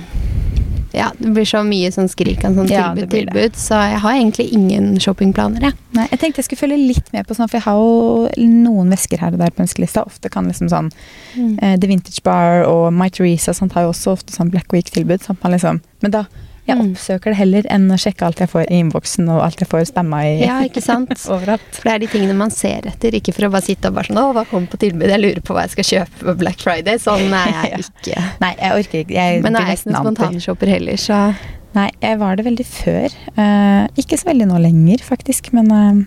[0.94, 4.16] Ja, det blir så mye sånn skrik av sånn Ja, tilbud, tilbud, Så jeg har
[4.16, 5.78] egentlig ingen shoppingplaner, jeg.
[5.96, 8.92] Nei, jeg tenkte jeg skulle følge litt med på sånn, for jeg har jo noen
[8.94, 10.06] vesker her og der på ønskelista.
[10.06, 10.90] Ofte kan liksom sånn
[11.36, 15.24] eh, The Vintage Bar og My Teresa sånt har jo også ofte sånn Black Week-tilbud.
[15.26, 16.26] Sånn liksom, men da
[16.66, 16.90] jeg Mm.
[16.92, 19.84] oppsøker det heller enn å sjekke alt jeg får i innboksen og alt jeg får
[19.92, 21.10] spamma i Ja, ikke sant?
[21.34, 21.60] overalt.
[21.72, 24.10] For det er de tingene man ser etter, ikke for å bare sitte og bare
[24.10, 25.08] sånn Å, hva kommer på tilbud?
[25.08, 26.98] Jeg lurer på hva jeg skal kjøpe på Black Friday.
[26.98, 27.78] Sånn er jeg Ja.
[27.84, 28.24] ikke.
[28.42, 29.14] Nei, jeg orker ikke.
[29.20, 31.20] Jeg Men nå er jeg ikke noen spontanshopper heller, så
[31.76, 33.12] Nei, jeg var det veldig før.
[33.36, 36.04] Uh, ikke så veldig nå lenger, faktisk, men eh,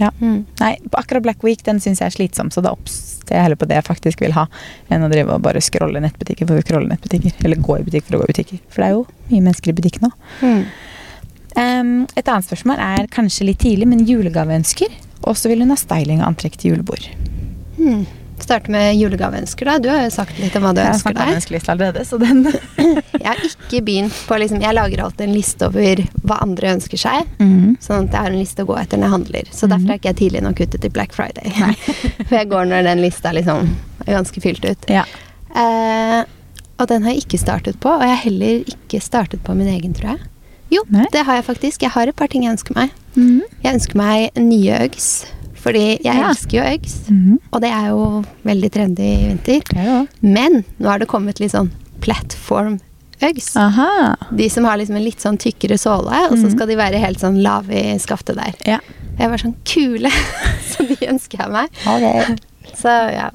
[0.00, 0.10] ja.
[0.20, 0.38] mm.
[0.60, 3.68] Nei, akkurat Black Week den syns jeg er slitsom, så da oppstår jeg heller på
[3.70, 4.46] det jeg faktisk vil ha,
[4.92, 7.36] enn å drive og bare scrolle nettbutikker for å scrolle nettbutikker.
[7.46, 8.64] Eller gå i butikk for å gå i butikker.
[8.68, 10.10] For det er jo mye mennesker i butikk nå.
[10.42, 10.64] Mm.
[11.54, 15.00] Um, et annet spørsmål er kanskje litt tidlig, men julegaveønsker.
[15.24, 17.06] Og så vil hun ha styling og antrekk til julebord.
[17.78, 18.04] Mm.
[18.44, 19.78] Starte med julegaveønsker, da.
[19.80, 21.68] Du har jo sagt litt om hva du Jeg har ønsker snakket om deg.
[21.74, 22.42] allerede, så den
[23.24, 27.00] Jeg har ikke begynt på liksom Jeg lager alltid en liste over hva andre ønsker
[27.00, 27.30] seg.
[27.40, 27.76] Mm.
[27.80, 29.50] Sånn at jeg har en liste å gå etter når jeg handler.
[29.56, 31.50] Så derfor er ikke jeg tidlig nok ute til Black Friday.
[32.28, 33.72] For jeg går når den lista liksom
[34.04, 34.86] er ganske fylt ut.
[34.92, 35.06] Ja.
[35.54, 36.20] Eh,
[36.76, 39.68] og den har jeg ikke startet på, og jeg har heller ikke startet på min
[39.70, 40.24] egen, tror jeg.
[40.74, 41.04] Jo, Nei.
[41.14, 41.84] det har jeg faktisk.
[41.86, 42.90] Jeg har et par ting jeg ønsker meg.
[43.14, 43.42] Mm.
[43.62, 45.08] Jeg ønsker meg nye Uggs,
[45.64, 46.28] fordi jeg Ja.
[46.30, 46.96] elsker jo Uggs.
[47.10, 47.38] Mhm.
[47.52, 49.62] Og det er jo veldig trendy i vinter.
[49.76, 51.70] Er jo Men nå har det kommet litt sånn
[52.04, 52.78] platform
[53.22, 53.54] Uggs.
[53.56, 54.16] Aha.
[54.34, 56.52] De som har liksom en litt sånn tykkere såle, og så Mhm.
[56.52, 58.52] skal de være helt sånn lave i skaftet der.
[58.66, 58.78] Ja.
[59.18, 60.10] Jeg var sånn kule,
[60.70, 61.70] så de ønsker jeg meg.
[61.86, 62.36] Okay.
[62.74, 63.30] Så ja.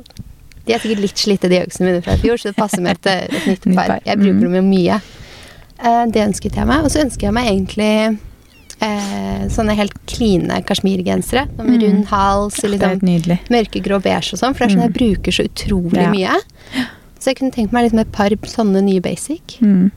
[0.65, 2.97] De er sikkert litt slitte, de øksene mine fra i fjor, så det passer med
[2.99, 3.99] et, et nytt par.
[4.05, 4.41] Jeg bruker Mhm.
[4.41, 5.01] dem jo mye.
[5.81, 6.83] Eh, det ønsket jeg meg.
[6.83, 8.19] Og så ønsker jeg meg egentlig
[8.81, 11.47] eh, sånne helt kline kasjmirgensere.
[11.57, 11.83] Sånn med Mhm.
[11.83, 15.31] rund hals, Det er liksom mørkegrå beige og sånn, for det er sånn jeg bruker
[15.31, 16.11] så utrolig Ja.
[16.11, 16.85] mye.
[17.19, 19.59] Så jeg kunne tenkt meg liksom et par sånne nye basic.
[19.61, 19.91] Mm.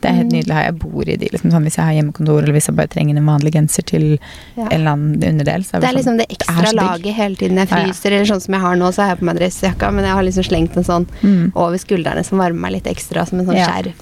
[0.00, 0.42] Det er helt Mm.
[0.42, 0.64] nydelig.
[0.64, 3.16] Jeg bor i de, liksom, sånn, Hvis jeg har hjemmekontor, eller hvis jeg bare trenger
[3.16, 4.18] en vanlig genser til
[4.56, 4.64] Ja.
[4.70, 5.62] en eller annen underdel.
[5.64, 7.84] Så er Det er sånn, liksom det er ekstra laget hele tiden jeg Ja, ja.
[7.84, 10.12] fryser, eller sånn som jeg har nå, så har jeg på meg dressjakka, men jeg
[10.14, 11.52] har liksom slengt en sånn Mm.
[11.54, 13.66] over skuldrene som varmer meg litt ekstra, som en sånn Ja.
[13.68, 13.94] skjerf.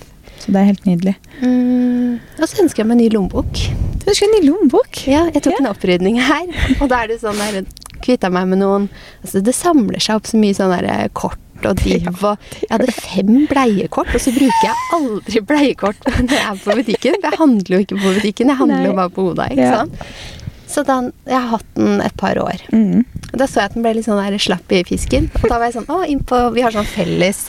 [0.46, 1.16] Så det er helt nydelig.
[1.42, 3.62] Mm, og så ønsker jeg meg en ny lommebok.
[3.98, 5.00] Du ønsker en ny lommebok?
[5.10, 5.64] Ja, jeg tok Ja.
[5.64, 6.46] en opprydning her,
[6.80, 7.66] og da er det sånn der
[8.04, 8.88] Kvitta meg med noen
[9.24, 12.92] Altså, det samler seg opp så mye sånn der kort og div og Jeg hadde
[12.92, 17.16] fem bleiekort, og så bruker jeg aldri bleiekort når jeg er på butikken.
[17.18, 20.45] For jeg handler jo ikke på butikken, jeg handler jo bare på Oda, ikke sant.
[20.66, 22.62] Så den, jeg har hatt den et par år.
[22.72, 23.04] Mm.
[23.32, 25.28] Og da så jeg at den ble litt sånn der slapp i fisken.
[25.42, 27.44] Og da var jeg sånn Å, innpå Vi har sånn felles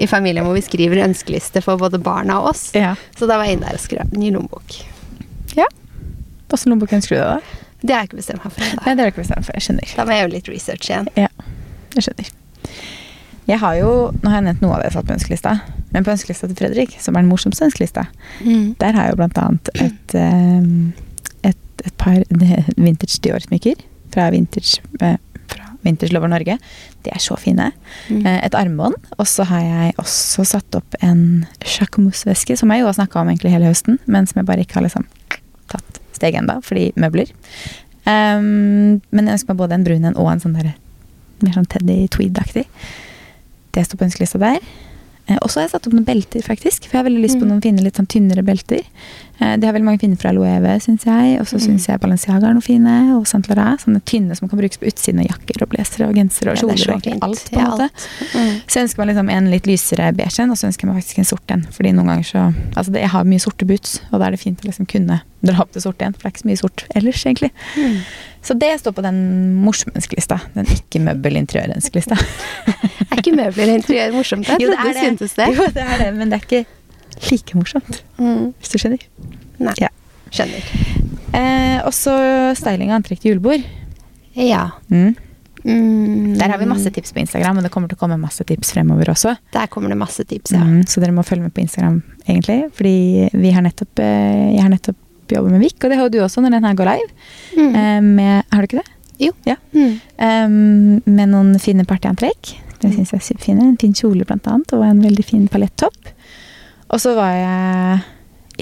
[0.00, 2.68] i familien hvor vi skriver ønskeliste for både barna og oss.
[2.78, 2.94] Ja.
[3.18, 4.78] Så da var jeg inne der og skrev ny lommebok.
[5.58, 5.66] ja.
[6.50, 7.66] Åssen lommebok ønsker du deg, da?
[7.80, 8.78] Det har jeg ikke bestemt meg for Da.
[8.84, 9.54] Nei, det har jeg ikke bestemt for.
[9.56, 9.92] Jeg skjønner.
[9.96, 11.06] Da må jeg gjøre litt research igjen.
[11.16, 11.28] Ja,
[11.94, 12.32] jeg skjønner.
[13.50, 15.52] Jeg har jo, Nå har jeg nevnt noe av det jeg satt på ønskelista,
[15.94, 18.06] men på ønskelista til Fredrik, som er den morsomste ønskelista,
[18.44, 18.74] Mm.
[18.78, 21.00] der har jeg jo blant annet et, et
[22.00, 22.22] par
[22.86, 25.18] vintage Dior-smykker fra Vintage, eh,
[25.86, 26.56] vintage Lover Norge.
[27.04, 27.68] De er så fine.
[28.10, 28.24] Mm.
[28.26, 28.96] Eh, Et armbånd.
[29.18, 33.30] Og så har jeg også satt opp en Jacquemus-veske, som jeg jo har snakka om
[33.30, 35.06] egentlig hele høsten, men som jeg bare ikke har liksom
[35.70, 37.30] tatt steget ennå, fordi møbler.
[38.08, 40.72] Um, men jeg ønsker meg både en brun en og en sånn der,
[41.44, 42.64] mer sånn Teddy Tweed-aktig.
[43.76, 44.58] Det står på ønskelista der.
[45.28, 46.88] Eh, og så har jeg satt opp noen belter, faktisk.
[46.88, 47.52] For jeg har veldig lyst på Mm.
[47.52, 48.82] noen fine, litt sånn tynnere belter.
[49.40, 51.40] Eh, de har veldig mange fine fra Loewe, syns jeg.
[51.40, 51.64] Og så Mm.
[51.66, 52.94] syns jeg Balenciaga er noen fine.
[53.16, 53.80] Og Saint Laurent.
[53.80, 56.60] Sånne tynne som kan brukes på utsiden av jakker og blazere og gensere og Ja,
[56.60, 56.76] er kjoler.
[56.76, 57.90] så og egentlig alt, på Ja, en måte.
[58.34, 58.60] Mm.
[58.68, 61.24] Så ønsker man liksom en litt lysere beige en, og så ønsker man faktisk en
[61.24, 61.62] sort en.
[61.70, 64.60] Fordi noen ganger så Altså, jeg har mye sorte boots, og da er det fint
[64.60, 66.12] å liksom kunne dra opp det sorte igjen.
[66.14, 67.50] For det er ikke så mye sort ellers, egentlig.
[67.76, 67.96] Mm.
[68.42, 70.40] Så det står på den morsomme-ønskelista.
[70.54, 72.16] Den ikke-møbel-interiør-ønskelista.
[73.10, 74.46] Er ikke møbler og interiør morsomt?
[74.46, 75.48] Jeg trodde du syntes det.
[75.56, 76.66] Jo, det er det, men det er ikke
[77.30, 78.52] like morsomt, Mm.
[78.60, 79.02] hvis du skjønner.
[79.58, 79.74] Nei.
[79.80, 79.88] Ja.
[80.30, 80.62] Skjønner.
[81.34, 82.12] Eh, også
[82.58, 83.64] styling av antrekk til julebord.
[84.34, 84.70] Ja.
[84.90, 85.16] Mm.
[85.64, 86.38] Mm.
[86.38, 88.72] Der har vi masse tips på Instagram, og det kommer til å komme masse tips
[88.72, 89.34] fremover også.
[89.52, 90.62] Der kommer det masse tips, ja.
[90.64, 92.70] Mm, så dere må følge med på Instagram, egentlig.
[92.72, 92.94] Fordi
[93.34, 94.96] vi har nettopp, eh, jeg har nettopp
[95.30, 97.10] jobbet med VIK, og det har jo du også når den her går live.
[97.58, 97.74] Mm.
[97.76, 98.88] Eh, med, har du ikke det?
[99.20, 99.32] Jo.
[99.44, 99.56] Ja.
[99.74, 102.54] Um, med noen fine partyantrekk.
[102.80, 103.66] Det syns jeg er superfine.
[103.68, 106.08] En fin kjole blant annet, og en veldig fin palettopp.
[106.90, 108.00] Og så var jeg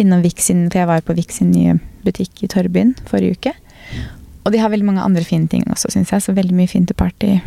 [0.05, 3.55] innom Vix sin, for jeg var på Vix sin nye butikk i Torvbyen forrige uke.
[4.47, 6.23] Og de har veldig mange andre fine ting også, syns jeg.
[6.25, 7.39] Så veldig mye fint til party.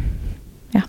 [0.72, 0.82] Ja,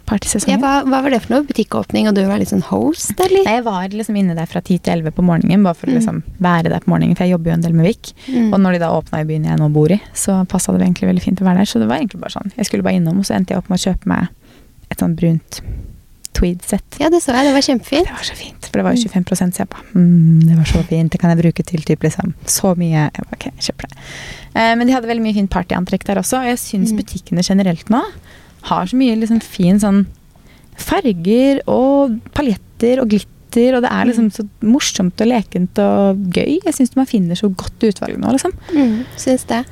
[0.54, 1.42] Ja, hva, hva var det for noe?
[1.48, 3.42] Butikkåpning, og du var litt sånn host, eller?
[3.42, 5.90] Nei, jeg var liksom inne der fra 10 til 11 på morgenen, bare for å
[5.90, 5.96] Mm.
[5.98, 8.12] liksom være der på morgenen, for jeg jobber jo en del med Vik.
[8.28, 8.52] Mm.
[8.54, 11.08] Og når de da åpna i byen jeg nå bor i, så passa det egentlig
[11.10, 11.70] veldig fint å være der.
[11.72, 12.52] Så det var egentlig bare sånn.
[12.56, 14.28] Jeg skulle bare innom, og så endte jeg opp med å kjøpe meg
[14.92, 15.60] et sånn brunt
[16.36, 16.98] tweed-sett.
[17.00, 17.46] Ja, det så jeg.
[17.48, 18.08] Det var kjempefint.
[18.08, 20.68] Det var så fint, for det var jo 25 så jeg bare mm, Det var
[20.70, 23.08] så fint, det kan jeg bruke til typ liksom så mye.
[23.08, 23.98] Jeg bare, ok, jeg kjøper det.
[24.54, 26.98] Eh, men de hadde veldig mye fint partyantrekk der også, og jeg syns Mm.
[27.02, 28.02] butikkene generelt nå
[28.70, 30.04] har så mye liksom fin sånn
[30.78, 33.28] farger og paljetter og glitter,
[33.60, 36.58] og det er liksom så morsomt og lekent og gøy.
[36.64, 38.54] Jeg syns man finner så godt utvalg nå, liksom.
[38.72, 39.62] Mm, syns det.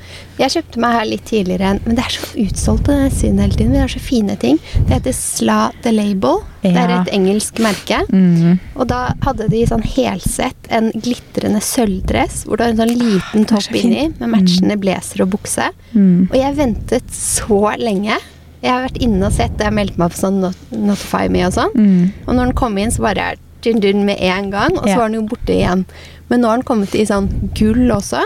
[0.40, 3.56] Jeg kjøpte meg her litt tidligere, men det er så utsolgt på denne siden hele
[3.56, 3.74] tiden.
[3.74, 4.60] Vi har så fine ting.
[4.76, 6.42] Det heter Sla The Label.
[6.60, 8.02] Det er et engelsk merke.
[8.12, 8.58] Mm.
[8.76, 13.46] Og da hadde de sånn helsett, en glitrende sølvdress, hvor du har en sånn liten
[13.46, 15.70] det er så topp inni, med matchende blazer og bukse.
[15.94, 16.28] Mm.
[16.28, 18.18] Og jeg ventet så lenge.
[18.60, 21.54] Jeg har vært inne og sett, jeg meldte meg på sånn not Notify Me og
[21.56, 21.72] sånn.
[21.76, 22.10] Mm.
[22.26, 24.96] Og når den kom inn, så bare dun dun med en gang, og så Ja.
[24.98, 25.84] var den jo borte igjen.
[26.30, 27.26] Men nå har den kommet i sånn
[27.58, 28.20] gull også.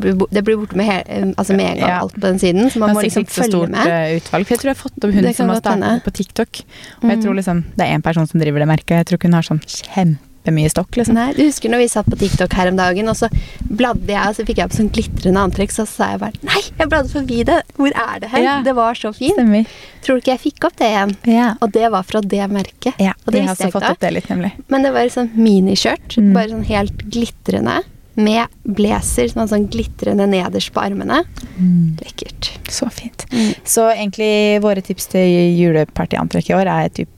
[0.00, 2.78] Blir, det blir borte med, he altså med en gang, alt på den siden, så
[2.78, 3.86] man må liksom sikkert ikke så følge med.
[3.86, 4.46] eh, utvalg.
[4.48, 6.60] Jeg tror jeg har fått opp hun som har startet på TikTok.
[7.02, 7.22] Og jeg Mm.
[7.24, 8.96] tror liksom det er en person som driver det merket.
[9.00, 11.14] Jeg tror ikke hun har sånn kjempemye stokk, liksom.
[11.14, 13.28] Nei, du husker når vi satt på TikTok her om dagen, og så
[13.68, 16.62] bladde jeg, og så fikk jeg opp sånn glitrende antrekk, så sa jeg bare Nei,
[16.78, 17.58] jeg bladde forbi det!
[17.76, 18.44] Hvor er det hen?
[18.44, 18.56] Ja.
[18.64, 19.34] Det var så fint.
[19.36, 19.66] Stemmer.
[20.04, 21.14] Tror du ikke jeg fikk opp det igjen?
[21.28, 21.50] Ja.
[21.60, 22.94] Og det var fra det merket.
[22.98, 23.12] ja.
[23.26, 24.06] Og De det har visste også fått ikke opp da.
[24.06, 24.52] det litt, nemlig.
[24.68, 26.32] Men det var et sånn miniskjørt, Mm.
[26.34, 27.82] bare sånn helt glitrende,
[28.20, 31.22] med blazer som var sånn glitrende nederst på armene.
[32.00, 32.50] Lekkert.
[32.68, 33.24] Så fint.
[33.32, 33.54] Mm.
[33.64, 37.08] Så egentlig våre tips til julepartyantrekk i år er typ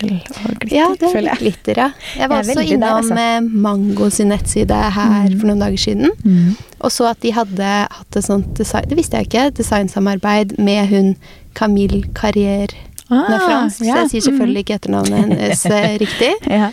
[0.00, 1.88] sparkle og glitter, Ja, det er glitter, ja.
[2.16, 3.16] Jeg var Jeg også innom der, altså.
[3.18, 5.38] eh, Mango sin nettside her Mm.
[5.40, 6.10] for noen dager siden.
[6.24, 6.56] Mm.
[6.80, 7.60] Og så at de hadde
[7.90, 11.16] hatt et sånt design, det visste jeg ikke, designsamarbeid med hun
[11.54, 12.68] Camille Carrier.
[13.08, 13.94] Hun er fransk, Ah, ja.
[13.94, 16.32] så jeg sier selvfølgelig ikke etternavnet hennes eh, riktig.
[16.46, 16.52] Mm.
[16.52, 16.70] Ja.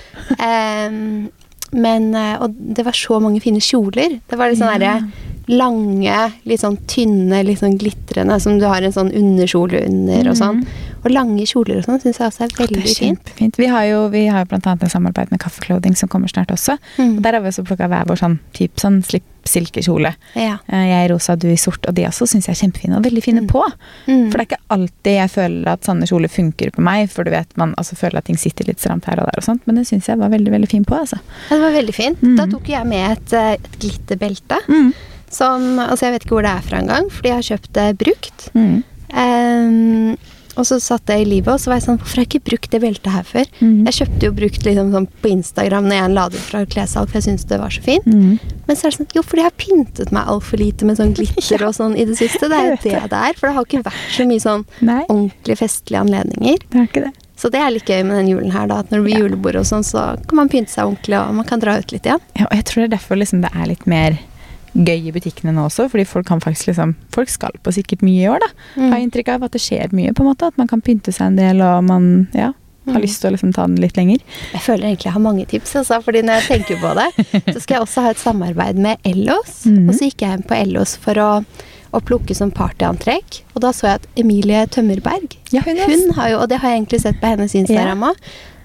[0.87, 1.29] um,
[1.73, 4.19] men, eh, og det var så mange fine kjoler.
[4.29, 5.01] Det var litt sånn Ja.
[5.49, 10.35] lange, litt sånn tynne, litt sånn glitrende, som du har en sånn underkjole under og
[10.39, 10.61] sånn.
[10.61, 10.67] Mm.
[11.07, 13.23] Og lange kjoler og sånn syns jeg også er Det er veldig fint.
[13.23, 13.57] kjempefint.
[13.63, 16.51] Vi har jo, vi har jo blant annet en samarbeid med Kaffeclothing som kommer snart
[16.51, 16.75] også.
[16.97, 17.17] Mm.
[17.17, 18.39] Og der har vi også plukka hver vår sånn
[18.77, 18.99] sånn
[19.47, 20.09] silkekjole.
[20.35, 20.57] Ja.
[20.67, 23.03] Eh, Jeg i rosa, du i sort, og de også syns jeg er kjempefine, og
[23.07, 23.47] veldig fine Mm.
[23.47, 23.63] på.
[24.07, 24.25] Mm.
[24.31, 27.31] For det er ikke alltid jeg føler at sånne kjoler funker på meg, for du
[27.31, 29.75] vet, man altså, føler at ting sitter litt stramt her og der og sånt, men
[29.79, 31.19] det syns jeg var veldig, veldig fin på, altså.
[31.49, 32.19] Ja, det var veldig fint.
[32.21, 32.35] Mm.
[32.35, 34.59] Da tok jeg med et, eh, et glitterbelte.
[34.67, 34.93] Mm.
[35.29, 37.97] Som, altså jeg vet ikke hvor det er fra engang, fordi jeg har kjøpt det
[37.97, 38.49] brukt.
[38.53, 38.83] Mm.
[40.57, 42.49] Og så satte jeg i livet, og så var jeg sånn Hvorfor har jeg ikke
[42.49, 43.45] brukt det beltet her før?
[43.61, 43.85] Mm.
[43.87, 47.11] Jeg kjøpte jo brukt liksom sånn på Instagram når jeg la det ut fra klessalg,
[47.11, 48.07] for jeg syntes det var så fint.
[48.09, 48.39] Mm.
[48.67, 51.13] Men så er det sånn Jo, fordi jeg har pyntet meg altfor lite med sånn
[51.17, 52.49] glitter og sånn i det siste.
[52.49, 52.97] Det er jo det.
[53.13, 53.37] det er.
[53.37, 56.57] For det har ikke vært så mye sånn Nei, ordentlig festlige anledninger.
[56.73, 57.13] det er ikke det.
[57.37, 58.79] Så det er litt gøy med den julen her, da.
[58.81, 59.19] At når det blir Ja.
[59.27, 62.07] julebord og sånn, så kan man pynte seg ordentlig, og man kan dra ut litt
[62.09, 62.23] igjen.
[62.33, 64.17] Ja, og jeg tror det er derfor liksom det er litt mer
[64.77, 68.21] gøy i butikkene nå også, fordi folk kan faktisk liksom Folk skal på sikkert mye
[68.25, 68.49] i år, da.
[68.77, 68.91] Mm.
[68.91, 70.47] Har inntrykk av at det skjer mye, på en måte.
[70.51, 72.51] At man kan pynte seg en del, og man ja,
[72.87, 73.01] har Mm.
[73.03, 74.21] lyst til å liksom ta den litt lenger.
[74.53, 77.07] Jeg føler egentlig jeg har mange tips, altså, fordi når jeg tenker på det,
[77.53, 79.65] så skal jeg også ha et samarbeid med Ellos.
[79.67, 79.89] Mm.
[79.89, 81.43] Og så gikk jeg inn på Ellos for å,
[81.93, 86.29] å plukke som partyantrekk, og da så jeg at Emilie Tømmerberg Ja, hun, Hun har
[86.29, 88.15] jo, og det har jeg egentlig sett på hennes Instagram òg,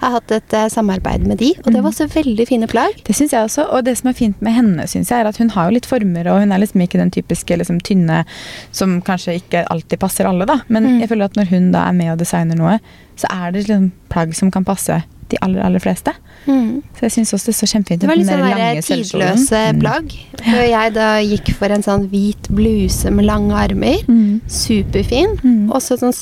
[0.03, 1.85] har hatt et uh, samarbeid med de, og det Mhm.
[1.85, 3.05] var så veldig fine plagg.
[3.07, 3.69] Det syns jeg også.
[3.73, 5.87] Og det som er fint med henne, synes jeg, er at hun har jo litt
[5.87, 8.25] former, og hun er liksom ikke den typiske liksom, tynne
[8.73, 10.59] som kanskje ikke alltid passer alle, da.
[10.69, 11.01] Men Mm.
[11.01, 12.81] jeg føler at når hun da er med og designer noe,
[13.17, 16.13] så er det liksom plagg som kan passe de aller, aller fleste.
[16.47, 19.81] Så jeg syns også det så kjempefint Det var litt sånn lange tidløse Mm.
[19.83, 20.15] plagg.
[20.43, 24.41] Før jeg da gikk for en sånn hvit bluse med lange armer, Mm.
[24.49, 25.71] superfin, Mm.
[25.71, 26.13] og så sånn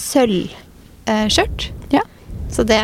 [1.06, 1.70] sølvskjørt.
[1.92, 2.02] Ja.
[2.50, 2.80] Så det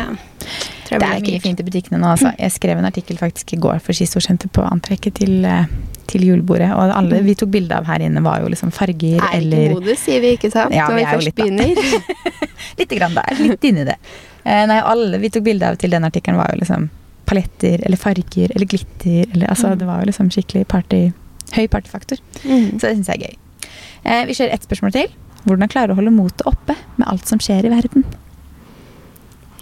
[0.87, 2.07] tror jeg Det er mye fint i butikkene nå.
[2.15, 2.31] Altså.
[2.39, 5.65] Jeg skrev en artikkel faktisk i går for Skistorsenter på antrekket til, eh,
[6.07, 6.69] til julebordet.
[6.71, 9.81] Og alle vi tok bilde av her inne, var jo liksom farger Er eller ikke
[9.81, 10.71] modus, sier vi, ikke sant?
[10.73, 11.75] Ja, Når vi vi er først litt, begynner.
[12.79, 13.35] Lite grann der.
[13.43, 13.97] Litt inni det.
[14.47, 16.87] Eh, nei, alle vi tok bilde av til den artikkelen, var jo liksom
[17.27, 19.25] paletter eller farger eller glitter.
[19.33, 19.79] Eller, altså, Mm.
[19.81, 21.01] Det var jo liksom skikkelig party,
[21.57, 22.21] høy partyfaktor.
[22.45, 22.79] Mm.
[22.79, 23.35] Så det syns jeg er gøy.
[24.05, 25.09] Eh, vi kjører ett spørsmål til.
[25.43, 28.05] Hvordan klare å holde motet oppe med alt som skjer i verden?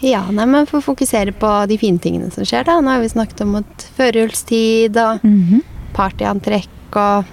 [0.06, 2.80] Ja, nei, men får fokusere på de fine tingene som skjer, da.
[2.82, 5.24] Nå har vi snakket om at førjulstid og
[5.96, 7.26] partyantrekk og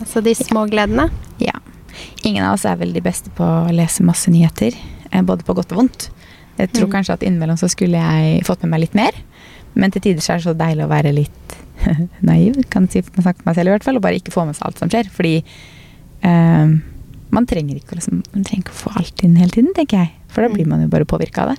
[0.00, 1.08] altså de små gledene.
[1.40, 1.56] Ja.
[2.24, 4.74] Ingen av oss er vel de beste på å lese masse nyheter,
[5.10, 6.10] eh, både på godt og vondt.
[6.60, 6.92] Jeg tror Mm.
[6.92, 9.12] kanskje at innimellom så skulle jeg fått med meg litt mer,
[9.74, 11.56] men til tider så er det så deilig å være litt
[12.30, 14.66] naiv, kan si snakke meg selv i hvert fall, og bare ikke få med seg
[14.68, 15.38] alt som skjer, fordi
[16.22, 16.66] eh,
[17.30, 20.42] man trenger liksom, man trenger ikke å få alt inn hele tiden, tenker jeg, for
[20.42, 20.54] da Mm.
[20.58, 21.58] blir man jo bare påvirka av det.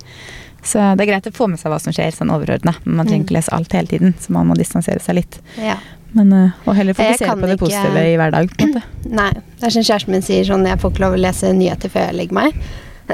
[0.64, 3.08] Så det er greit å få med seg hva som skjer, sånn overordna, men man
[3.08, 3.26] trenger Mm.
[3.26, 5.40] ikke lese alt hele tiden, så man må distansere seg litt.
[5.58, 5.78] Ja.
[6.14, 8.84] Men, eh, og heller fokusere på det ikke- positive i hver dag, på en måte.
[9.10, 9.32] Nei.
[9.32, 12.06] Det er som kjæresten min sier sånn Jeg får ikke lov å lese nyheter før
[12.12, 12.54] jeg legger meg.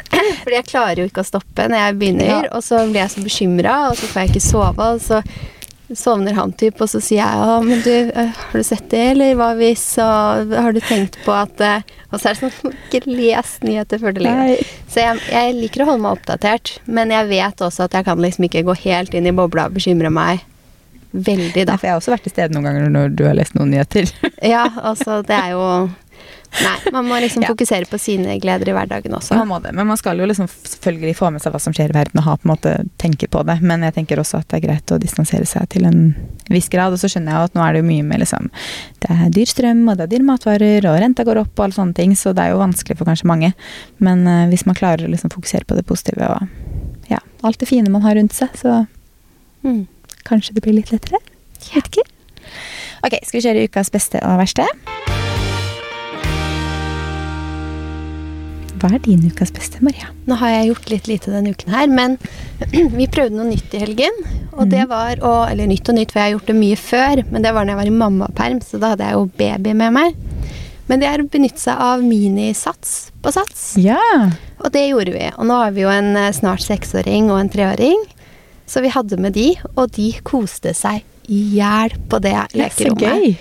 [0.43, 2.39] Fordi jeg klarer jo ikke å stoppe når jeg begynner, Ja.
[2.57, 5.21] og så blir jeg så bekymra, og så får jeg ikke sove, og så
[5.95, 9.03] sovner han typ, og så sier jeg ja, men du, øh, har du sett det,
[9.13, 12.73] eller hva hvis, og har du tenkt på at øh, Og så er det sånn
[12.89, 14.73] Ikke les nyheter før du legger deg.
[14.91, 18.19] Så jeg, jeg liker å holde meg oppdatert, men jeg vet også at jeg kan
[18.19, 20.43] liksom ikke gå helt inn i bobla og bekymre meg
[21.15, 21.71] veldig, da.
[21.71, 23.71] Nei, for jeg har også vært til stede noen ganger når du har lest noen
[23.71, 24.11] nyheter.
[24.53, 25.63] Ja, altså det er jo
[26.57, 27.49] Nei, man må liksom Ja.
[27.51, 29.35] fokusere på sine gleder i hverdagen også.
[29.37, 31.91] Man må det, men man skal jo liksom selvfølgelig få med seg hva som skjer
[31.91, 33.57] i verden og ha på en måte tenke på det.
[33.61, 36.01] Men jeg tenker også at det er greit å distansere seg til en
[36.49, 36.95] viss grad.
[36.95, 38.49] Og så skjønner jeg at nå er det jo mye med liksom
[39.03, 41.77] Det er dyr strøm, og det er dyr matvarer, og renta går opp og alle
[41.77, 43.53] sånne ting, så det er jo vanskelig for kanskje mange.
[43.99, 47.69] Men uh, hvis man klarer å liksom fokusere på det positive og ja, alt det
[47.69, 48.85] fine man har rundt seg, så
[49.65, 49.87] Mm.
[50.23, 51.17] kanskje det blir litt lettere.
[51.73, 52.05] Vet ikke.
[53.03, 54.65] Ok, skal vi kjøre ukas beste og verste?
[58.77, 60.09] Hva er din ukas beste, Maria?
[60.29, 62.17] Nå har jeg gjort litt lite denne uken her, men
[62.99, 64.17] vi prøvde noe nytt i helgen.
[64.53, 64.89] Og det Mhm.
[64.91, 67.53] var å Eller nytt og nytt, for jeg har gjort det mye før, men det
[67.53, 70.15] var når jeg var i mammaperm, så da hadde jeg jo baby med meg.
[70.87, 73.73] Men det er å benytte seg av minisats på Sats.
[73.81, 73.97] Ja.
[74.63, 75.25] Og det gjorde vi.
[75.37, 78.05] Og nå har vi jo en eh, snart seksåring og en treåring.
[78.67, 82.69] Så vi hadde med de, og de koste seg i hjel på det Det er
[82.75, 83.35] så gøy.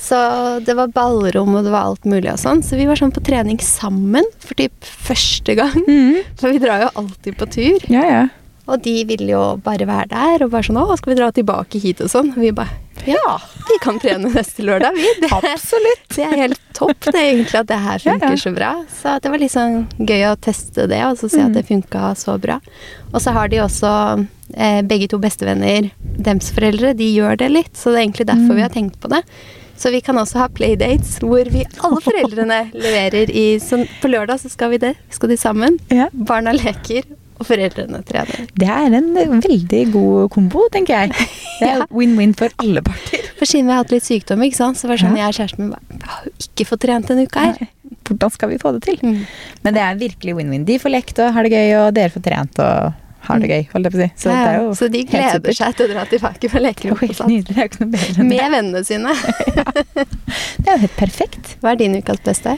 [0.00, 0.16] Så
[0.64, 2.62] det var ballrom og det var alt mulig og sånn.
[2.64, 4.72] Så vi var sånn på trening sammen for typ
[5.04, 5.76] første gang.
[5.86, 6.22] Mm.
[6.40, 7.84] For vi drar jo alltid på tur.
[7.92, 8.22] Ja, ja.
[8.70, 11.80] Og de ville jo bare være der og bare sånn 'Å, skal vi dra tilbake
[11.82, 12.30] hit?' og sånn.
[12.36, 12.70] Og vi bare
[13.06, 15.08] Ja, vi kan trene neste lørdag, vi.
[15.20, 16.08] Det, Absolutt.
[16.14, 18.36] det er helt topp, det egentlig at det her funker ja.
[18.36, 18.84] så bra.
[19.02, 21.46] Så det var litt sånn gøy å teste det, og så se Mm.
[21.46, 22.60] at det funka så bra.
[23.14, 27.72] Og så har de også eh, begge to bestevenner, dems foreldre, de gjør det litt.
[27.74, 28.56] Så det er egentlig derfor Mm.
[28.56, 29.22] vi har tenkt på det.
[29.80, 34.42] Så vi kan også ha playdates hvor vi alle foreldrene leverer i så På lørdag
[34.42, 34.92] så skal vi det.
[35.08, 35.78] Vi Skal de sammen.
[35.88, 36.10] Ja.
[36.12, 37.06] Barna leker,
[37.40, 38.48] og foreldrene trener.
[38.60, 41.28] Det er en veldig god kombo, tenker jeg.
[41.60, 43.24] Det er win-win for alle parter.
[43.38, 45.38] For siden vi har hatt litt sykdom, ikke sant, så var det sånn jeg og
[45.38, 47.70] kjæresten min har jo ikke fått trent en uke her.
[48.10, 48.98] Hvordan skal vi få det til?
[49.00, 49.22] Mm.
[49.64, 50.66] Men det er virkelig win-win.
[50.68, 53.62] De får lekt og har det gøy, og dere får trent og har det gøy.
[53.72, 54.10] holdt jeg på å si.
[54.16, 57.00] Så det er jo så de gleder seg til å dra tilbake på er lekerommet.
[57.10, 57.54] helt nydelig.
[57.54, 58.26] Det er ikke noe bedre enn det.
[58.30, 59.14] Med vennene sine.
[60.60, 61.56] Det er jo helt perfekt.
[61.60, 62.56] Hva er din ukas beste?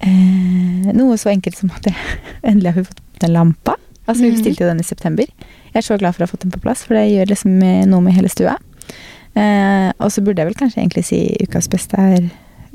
[0.00, 1.96] Eh, noe så enkelt som at jeg
[2.50, 3.76] endelig har fått den lampa.
[4.06, 4.36] Altså, Vi Mhm.
[4.36, 5.24] bestilte jo den i september.
[5.72, 7.58] Jeg er så glad for å ha fått den på plass, for det gjør liksom
[7.90, 8.56] noe med hele stua.
[9.36, 12.22] Eh, og så burde jeg vel kanskje egentlig si ukas beste er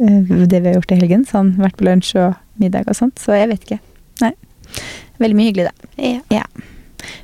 [0.01, 1.23] eh, det vi har gjort i helgen.
[1.25, 3.15] Sånn vært på lunsj og middag og sånt.
[3.21, 3.79] Så jeg vet ikke.
[4.21, 4.33] Nei.
[5.21, 6.03] Veldig mye hyggelig, da.
[6.03, 6.19] Ja.
[6.41, 6.43] Ja.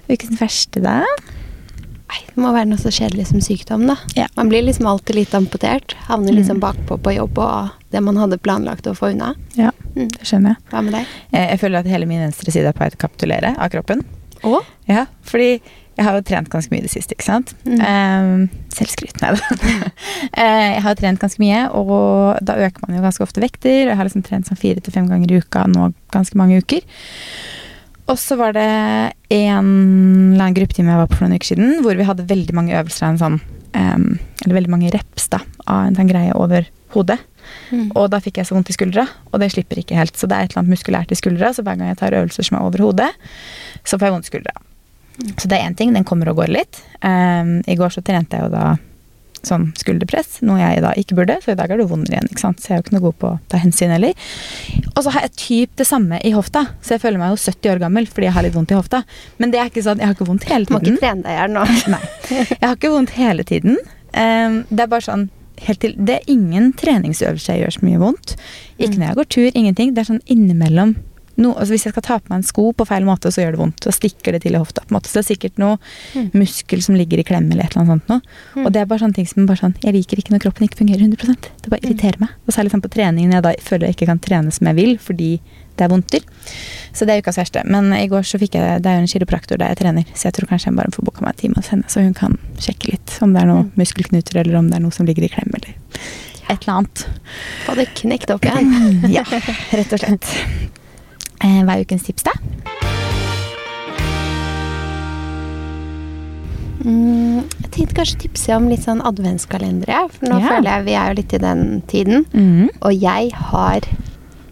[0.09, 1.01] Ukens verste, da?
[2.07, 3.97] Nei, det må være noe så kjedelig som sykdom, da.
[4.15, 4.27] Ja.
[4.37, 5.93] Man blir liksom alltid litt amputert.
[6.07, 6.37] Havner Mm.
[6.39, 9.33] liksom bakpå på jobb og det man hadde planlagt å få unna.
[9.55, 10.07] Ja, Mm.
[10.13, 10.57] det skjønner jeg.
[10.71, 11.05] Hva med deg?
[11.33, 14.05] Eh, Jeg føler at hele min venstre side er på å kapitulere av kroppen.
[14.43, 14.61] Å?
[14.87, 15.59] Ja, fordi
[15.97, 17.53] jeg har jo trent ganske mye i det siste, ikke sant?
[17.65, 17.81] Mm.
[17.81, 19.41] Eh, Selvskryt, nei da.
[20.37, 23.83] Eh, jeg har trent ganske mye, og da øker man jo ganske ofte vekter.
[23.83, 26.61] Og jeg har liksom trent sånn fire til fem ganger i uka nå ganske mange
[26.61, 26.81] uker.
[28.07, 31.79] Og så var det en eller annen gruppetime jeg var på for noen uker siden,
[31.83, 33.39] hvor vi hadde veldig mange øvelser av en sånn
[33.75, 34.05] um,
[34.45, 37.19] Eller veldig mange reps da, av en sånn greie over hodet.
[37.71, 37.89] Mm.
[37.99, 40.15] Og da fikk jeg så vondt i skuldra, og det slipper ikke helt.
[40.15, 42.47] Så det er et eller annet muskulært i skuldra, så hver gang jeg tar øvelser
[42.47, 43.09] som er over hodet,
[43.83, 44.55] så får jeg vondt i skuldra.
[45.35, 46.79] Så det er én ting, den kommer og går litt.
[47.01, 48.75] Um, I går så trente jeg jo da
[49.45, 52.29] sånn skulderpress, noe jeg da ikke burde, så i dag er det vondere igjen.
[52.31, 52.59] ikke sant?
[52.61, 54.13] Så jeg er jo ikke noe god på å ta hensyn heller.
[54.95, 57.71] Og så har jeg typ det samme i hofta, så jeg føler meg jo 70
[57.75, 59.03] år gammel fordi jeg har litt vondt i hofta.
[59.37, 61.31] Men det er ikke sånn, jeg har ikke vondt hele Du må ikke trene deg
[61.33, 61.65] i hjel nå.
[61.93, 62.03] Nei.
[62.31, 63.77] Jeg har ikke vondt hele tiden.
[64.17, 65.29] Um, det er bare sånn
[65.65, 68.35] helt til, Det er ingen treningsøvelser jeg gjør så mye vondt.
[68.77, 68.99] Ikke Mm.
[68.99, 69.93] når jeg går tur, ingenting.
[69.95, 70.95] Det er sånn innimellom.
[71.37, 73.51] No, altså hvis jeg skal ta på meg en sko på feil måte, så gjør
[73.53, 73.83] det vondt.
[73.85, 74.81] Så stikker det til i hofta.
[74.81, 75.07] på en måte.
[75.11, 75.77] Så det er sikkert noe
[76.15, 76.31] Mm.
[76.33, 78.21] muskel som ligger i klemme eller et eller annet sånt noe.
[78.55, 78.65] Mm.
[78.65, 80.77] Og det er bare sånne ting som bare sånn Jeg liker ikke når kroppen ikke
[80.81, 81.91] fungerer 100% Det bare Mm.
[81.91, 82.29] irriterer meg.
[82.47, 84.97] Og særlig sånn på treningen jeg da føler jeg ikke kan trene som jeg vil
[84.97, 85.39] fordi
[85.77, 86.21] det er vondter.
[86.91, 87.61] Så det er ukas verste.
[87.69, 90.23] Men i går så fikk jeg Det er jo en kiropraktor der jeg trener, så
[90.25, 92.37] jeg tror kanskje jeg bare får booka meg en time hos henne, så hun kan
[92.57, 93.71] sjekke litt om det er noen Mm.
[93.77, 95.75] muskelknuter, eller om det er noe som ligger i klem, eller
[96.49, 97.05] et eller annet.
[97.67, 99.11] Få det knekt opp igjen.
[99.11, 100.25] Ja, rett og slett.
[101.43, 102.33] Eh, Hva er ukens tips, da?
[106.87, 110.05] Mm, jeg tenkte kanskje tipse om litt sånn adventskalendere.
[110.13, 110.47] For nå Ja.
[110.49, 112.25] føler jeg vi er jo litt i den tiden.
[112.33, 112.69] Mm.
[112.81, 113.81] Og jeg har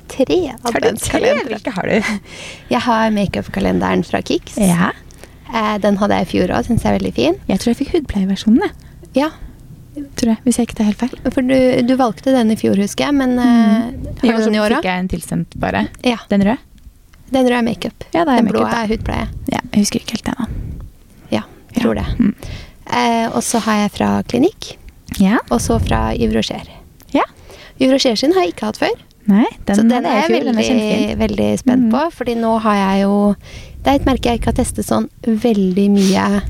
[0.08, 1.48] tre adventskalendere.
[1.60, 2.02] Hvilke har du?
[2.70, 4.58] Jeg har makeupkalenderen fra Kix.
[4.58, 4.92] Ja.
[5.54, 7.36] Eh, Den hadde jeg i fjor òg, syns jeg er veldig fin.
[7.48, 8.72] Jeg tror jeg fikk hudpleieversjonen, jeg.
[9.16, 9.30] Ja,
[9.96, 11.32] Tror jeg, hvis jeg ikke tar helt feil.
[11.32, 14.18] for du, du valgte den i fjor, husker jeg, men mm.
[14.28, 15.86] Har du den i år fikk jeg en tilsendt, bare.
[16.04, 16.18] Ja.
[16.28, 16.58] Den røde?
[17.32, 18.04] Den røde er makeup.
[18.14, 19.28] Ja, den jeg blå er hudpleie.
[19.52, 20.46] Ja, jeg husker ikke helt da
[21.32, 21.42] Ja,
[21.80, 22.04] tror Ja.
[22.04, 22.20] det.
[22.20, 22.36] Mm.
[22.86, 24.78] Eh, og så har jeg fra Klinikk,
[25.20, 25.38] Ja.
[25.50, 26.70] og så fra Yves Rocher.
[27.14, 27.24] ja.
[27.82, 28.94] Yves Rocher sin har jeg ikke hatt før.
[29.28, 30.54] Nei, den, så den er jeg kul.
[30.54, 31.92] Veldig, veldig spent mm.
[31.92, 32.02] på.
[32.14, 33.36] Fordi nå har jeg jo
[33.84, 36.42] Det er et merke jeg ikke har testet sånn veldig mye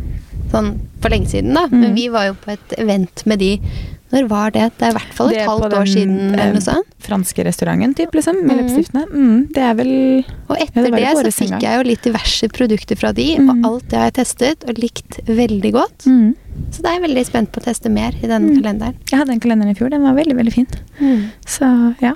[0.51, 0.69] sånn
[1.01, 1.65] for lenge siden, da.
[1.67, 1.79] Mm.
[1.81, 3.59] Men vi var jo på et event med de
[4.13, 4.68] Når var det?
[4.78, 6.91] Det er i hvert fall et er halvt år siden, Det eller noe sånt.
[7.06, 8.60] Franske restauranten, typ, liksom, med mm.
[8.60, 9.04] leppestiftene.
[9.10, 9.91] Mm, det er vel
[10.50, 13.50] Og Ja, etter det det, så fikk jeg jo litt diverse produkter fra de, mm.
[13.50, 16.06] og alt det har jeg testet og likt veldig godt.
[16.06, 16.36] mm.
[16.72, 18.62] Så da er jeg veldig spent på å teste mer i denne Mm.
[18.62, 18.96] kalenderen.
[19.12, 19.89] Jeg hadde en kalender i fjor.
[19.91, 20.68] Den var veldig, veldig fin.
[21.46, 21.68] Så
[22.00, 22.13] ja.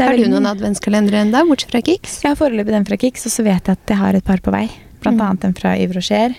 [0.00, 2.22] Er Har du noen adventskalendere ennå, bortsett fra Kix?
[2.24, 4.38] Jeg har foreløpig den fra Kix, og så vet jeg at jeg har et par
[4.40, 4.70] på vei.
[5.02, 6.34] Blant annet en fra Yves Rocher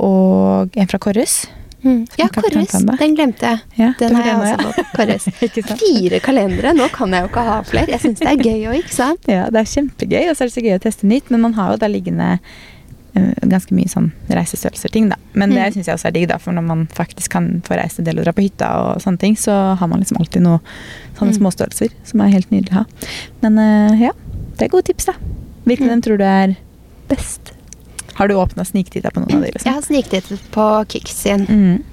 [0.00, 1.46] og en fra Korrus.
[1.82, 2.06] Mm.
[2.18, 2.72] Ja, Korris.
[3.00, 3.60] Den glemte jeg.
[3.78, 5.78] Ja, Den har jeg også fått.
[5.80, 6.74] Fire kalendere!
[6.76, 7.88] Nå kan jeg jo ikke ha flere.
[7.88, 9.24] Jeg syns det er gøy òg, ikke sant?
[9.30, 11.30] Ja, det er kjempegøy, og så er det så gøy å teste nytt.
[11.32, 12.28] Men man har jo da liggende
[13.16, 15.16] eh, ganske mye sånn reisestørrelser-ting, da.
[15.34, 15.72] Men det Mm.
[15.74, 18.18] syns jeg også er digg, da, for når man faktisk kan få reist en del
[18.20, 20.60] og dra på hytta og sånne ting, så har man liksom alltid noe
[21.18, 21.40] sånne Mm.
[21.40, 22.84] småstørrelser som er helt nydelig å ha.
[23.42, 24.12] Men eh, ja,
[24.58, 25.14] det er gode tips, da.
[25.66, 26.02] Hvilken Mm.
[26.02, 26.56] tror du er
[27.08, 27.52] best?
[28.20, 29.74] Har du åpna sniktitta på noen av de, Jeg liksom?
[29.78, 31.46] har sniktittet på Kicks sin.
[31.48, 31.84] Mm.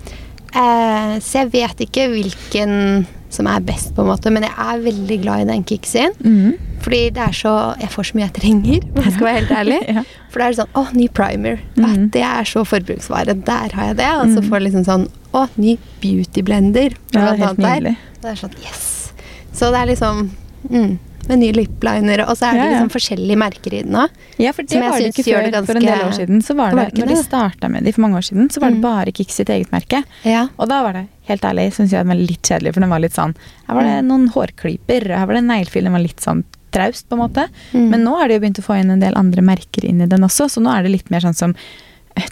[0.57, 4.79] Eh, så jeg vet ikke hvilken som er best, på en måte, men jeg er
[4.85, 6.13] veldig glad i den Kicks sin.
[6.23, 6.53] Mm.
[6.83, 9.55] Fordi det er så Jeg får så mye jeg trenger, om jeg skal være helt
[9.61, 9.79] ærlig.
[9.97, 10.03] Ja.
[10.31, 11.59] For det er sånn Å, ny primer.
[11.75, 11.85] Mm.
[11.89, 13.35] At det er så forbruksvare.
[13.47, 14.11] Der har jeg det.
[14.21, 14.47] Og så Mhm.
[14.49, 16.95] får jeg liksom sånn Å, ny beauty blender.
[17.13, 17.97] Ja, er helt nydelig.
[18.21, 19.11] Det er sånn Yes!
[19.53, 20.29] Så det er liksom
[20.69, 20.97] mm,
[21.27, 24.09] Med nye lipliner, og så er det liksom forskjellige merker i den òg.
[24.39, 25.51] Ja, for det var det ikke før.
[25.51, 27.83] det For en del år siden så var det, Var det Når de starta med
[27.83, 28.81] de for mange år siden, så var det Mm.
[28.81, 30.03] bare Kix sitt eget merke.
[30.23, 30.47] Ja.
[30.57, 32.99] Og da var det, helt ærlig, syns jeg den var litt kjedelig, for den var
[32.99, 33.35] litt sånn
[33.67, 34.07] Her var det Mm.
[34.07, 37.47] noen hårklyper, her var det neglefil, den var litt sånn traust, på en måte.
[37.73, 37.89] Mm.
[37.89, 40.05] Men nå har de jo begynt å få inn en del andre merker inn i
[40.05, 41.55] den også, så nå er det litt mer sånn som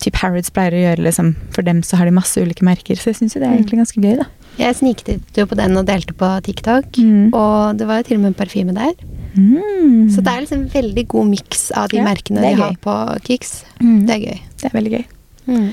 [0.01, 2.95] typ Harrods pleier å gjøre, liksom, for dem så har de masse ulike merker.
[2.95, 3.57] Så jeg syns jo det er Mm.
[3.63, 4.25] egentlig ganske gøy, da.
[4.57, 6.85] Jeg snikte jo på den og delte på TikTok.
[6.97, 7.33] Mm.
[7.33, 8.93] Og det var jo til og med en parfyme der.
[9.35, 10.09] Mm.
[10.09, 12.61] Så det er liksom en veldig god miks av de Ja, merkene de gøy.
[12.61, 13.63] har på Kix.
[13.81, 14.05] Mm.
[14.07, 14.39] Det er gøy.
[14.61, 15.05] Det er veldig gøy.
[15.47, 15.71] Mm.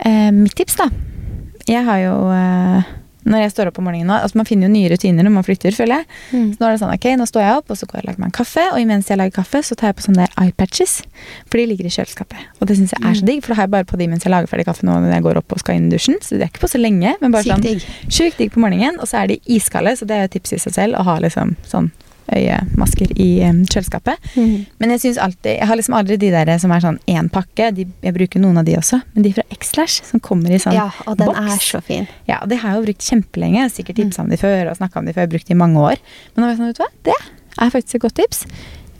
[0.00, 0.88] Eh, mitt tips, da.
[1.68, 2.82] Jeg har jo eh,
[3.28, 5.44] Når jeg står opp om morgenen nå altså Man finner jo nye rutiner når man
[5.44, 6.06] flytter, føler jeg.
[6.32, 6.46] Mm.
[6.54, 8.08] Så nå er det sånn, ok, nå står jeg opp, og så går jeg og
[8.08, 8.64] lager meg en kaffe.
[8.72, 10.94] Og imens jeg lager kaffe, så tar jeg på sånne der eyepatches.
[11.50, 12.40] For de ligger i kjøleskapet.
[12.60, 13.26] Og det syns jeg er så Mm.
[13.32, 15.12] digg, for da har jeg bare på de mens jeg lager ferdig kaffe nå når
[15.12, 16.16] jeg går opp og skal inn i dusjen.
[16.24, 18.98] Så det er ikke på så lenge, men bare sånn sjukt digg på morgenen.
[19.00, 21.04] Og så er de iskalde, så det er jo et tips i seg selv å
[21.04, 21.90] ha liksom sånn
[22.34, 24.30] øyemasker i em, kjøleskapet.
[24.36, 24.66] Mm.
[24.80, 27.70] Men jeg synes alltid Jeg har liksom aldri de der som er sånn én pakke.
[27.74, 29.00] De, jeg bruker noen av de også.
[29.14, 31.00] Men de fra X-Lash som kommer i sånn boks.
[31.00, 31.40] Ja, og den box.
[31.40, 32.08] er så fin.
[32.28, 33.68] Ja, og det har jeg jo brukt kjempelenge.
[33.74, 35.26] Sikkert tipsa om de før og snakka om de før.
[35.26, 36.02] Jeg brukt de i mange år.
[36.34, 36.92] Men nå var jeg sånn, vet du hva?
[37.08, 37.18] det
[37.66, 38.44] er faktisk et godt tips.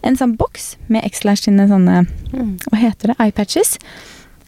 [0.06, 2.58] En sånn boks med X-Lash sine sånne Mm.
[2.68, 3.14] Hva heter det?
[3.24, 3.78] Eye patches.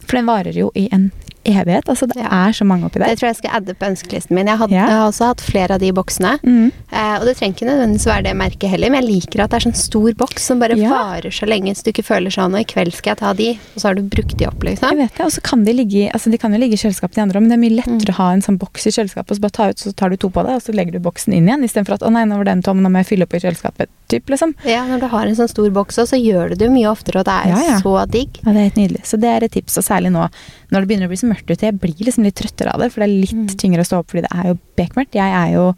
[0.05, 1.07] For den varer jo i en
[1.45, 1.85] evighet.
[1.89, 2.47] Altså, det Ja.
[2.47, 3.15] er så mange oppi Det der.
[3.15, 4.47] tror jeg skal adde på ønskelisten min.
[4.47, 4.85] Jeg, hadde, Ja.
[4.87, 6.39] jeg har også hatt flere av de boksene.
[6.43, 6.71] Mm.
[6.91, 9.57] Eh, og det trenger ikke nødvendigvis være det merket heller, men jeg liker at det
[9.65, 10.89] er sånn stor boks som bare Ja.
[10.89, 13.49] varer så lenge, så du ikke føler sånn Og i kveld skal jeg ta de,
[13.75, 14.89] og så har du brukt de opp, liksom.
[14.89, 17.13] Jeg vet det, og så kan de ligge altså de kan jo ligge i kjøleskapet
[17.15, 18.13] de andre òg, men det er mye lettere Mm.
[18.13, 20.17] å ha en sånn boks i kjøleskapet, og så bare ta ut, så tar du
[20.17, 22.35] to på deg, og så legger du boksen inn igjen, istedenfor at 'å nei, nå
[22.37, 24.53] var den tom, nå må jeg fylle opp i kjøleskapet', typ, liksom.
[24.67, 27.21] Ja, når du har en sånn stor boks så gjør du det jo mye oftere,
[27.23, 27.79] og det er Ja, ja.
[27.81, 28.37] så digg.
[28.43, 29.03] Ja, det er helt nydelig.
[29.07, 30.27] Så det er et tips, og særlig nå
[30.71, 31.65] når det begynner å bli så mørkt ute.
[31.67, 33.57] Jeg blir liksom litt trøttere av det, for det er litt Mm.
[33.57, 35.15] tyngre å stå opp fordi det er jo bekmørkt.
[35.15, 35.73] Jeg er jo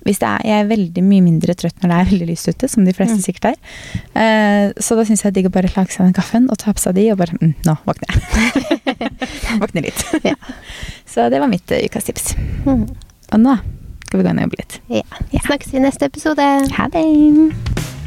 [0.00, 2.86] hvis er, jeg er veldig mye mindre trøtt når det er veldig lyst ute, som
[2.86, 3.24] de fleste Mm.
[3.26, 3.56] sikkert er.
[4.16, 6.80] Uh, så da syns jeg digg å bare lage seg den kaffen og ta på
[6.80, 9.10] seg de, og bare mm, Nå våkner jeg.
[9.60, 10.00] våkner litt.
[10.24, 10.34] Ja.
[11.04, 12.32] Så det var mitt uh, ukas tips.
[12.64, 12.86] Mm.
[13.32, 13.58] Og nå
[14.10, 14.80] skal vi gå inn og jobbe litt.
[14.90, 15.04] Ja.
[15.30, 15.44] Ja.
[15.46, 16.50] Snakkes i neste episode.
[16.74, 17.99] Ha det!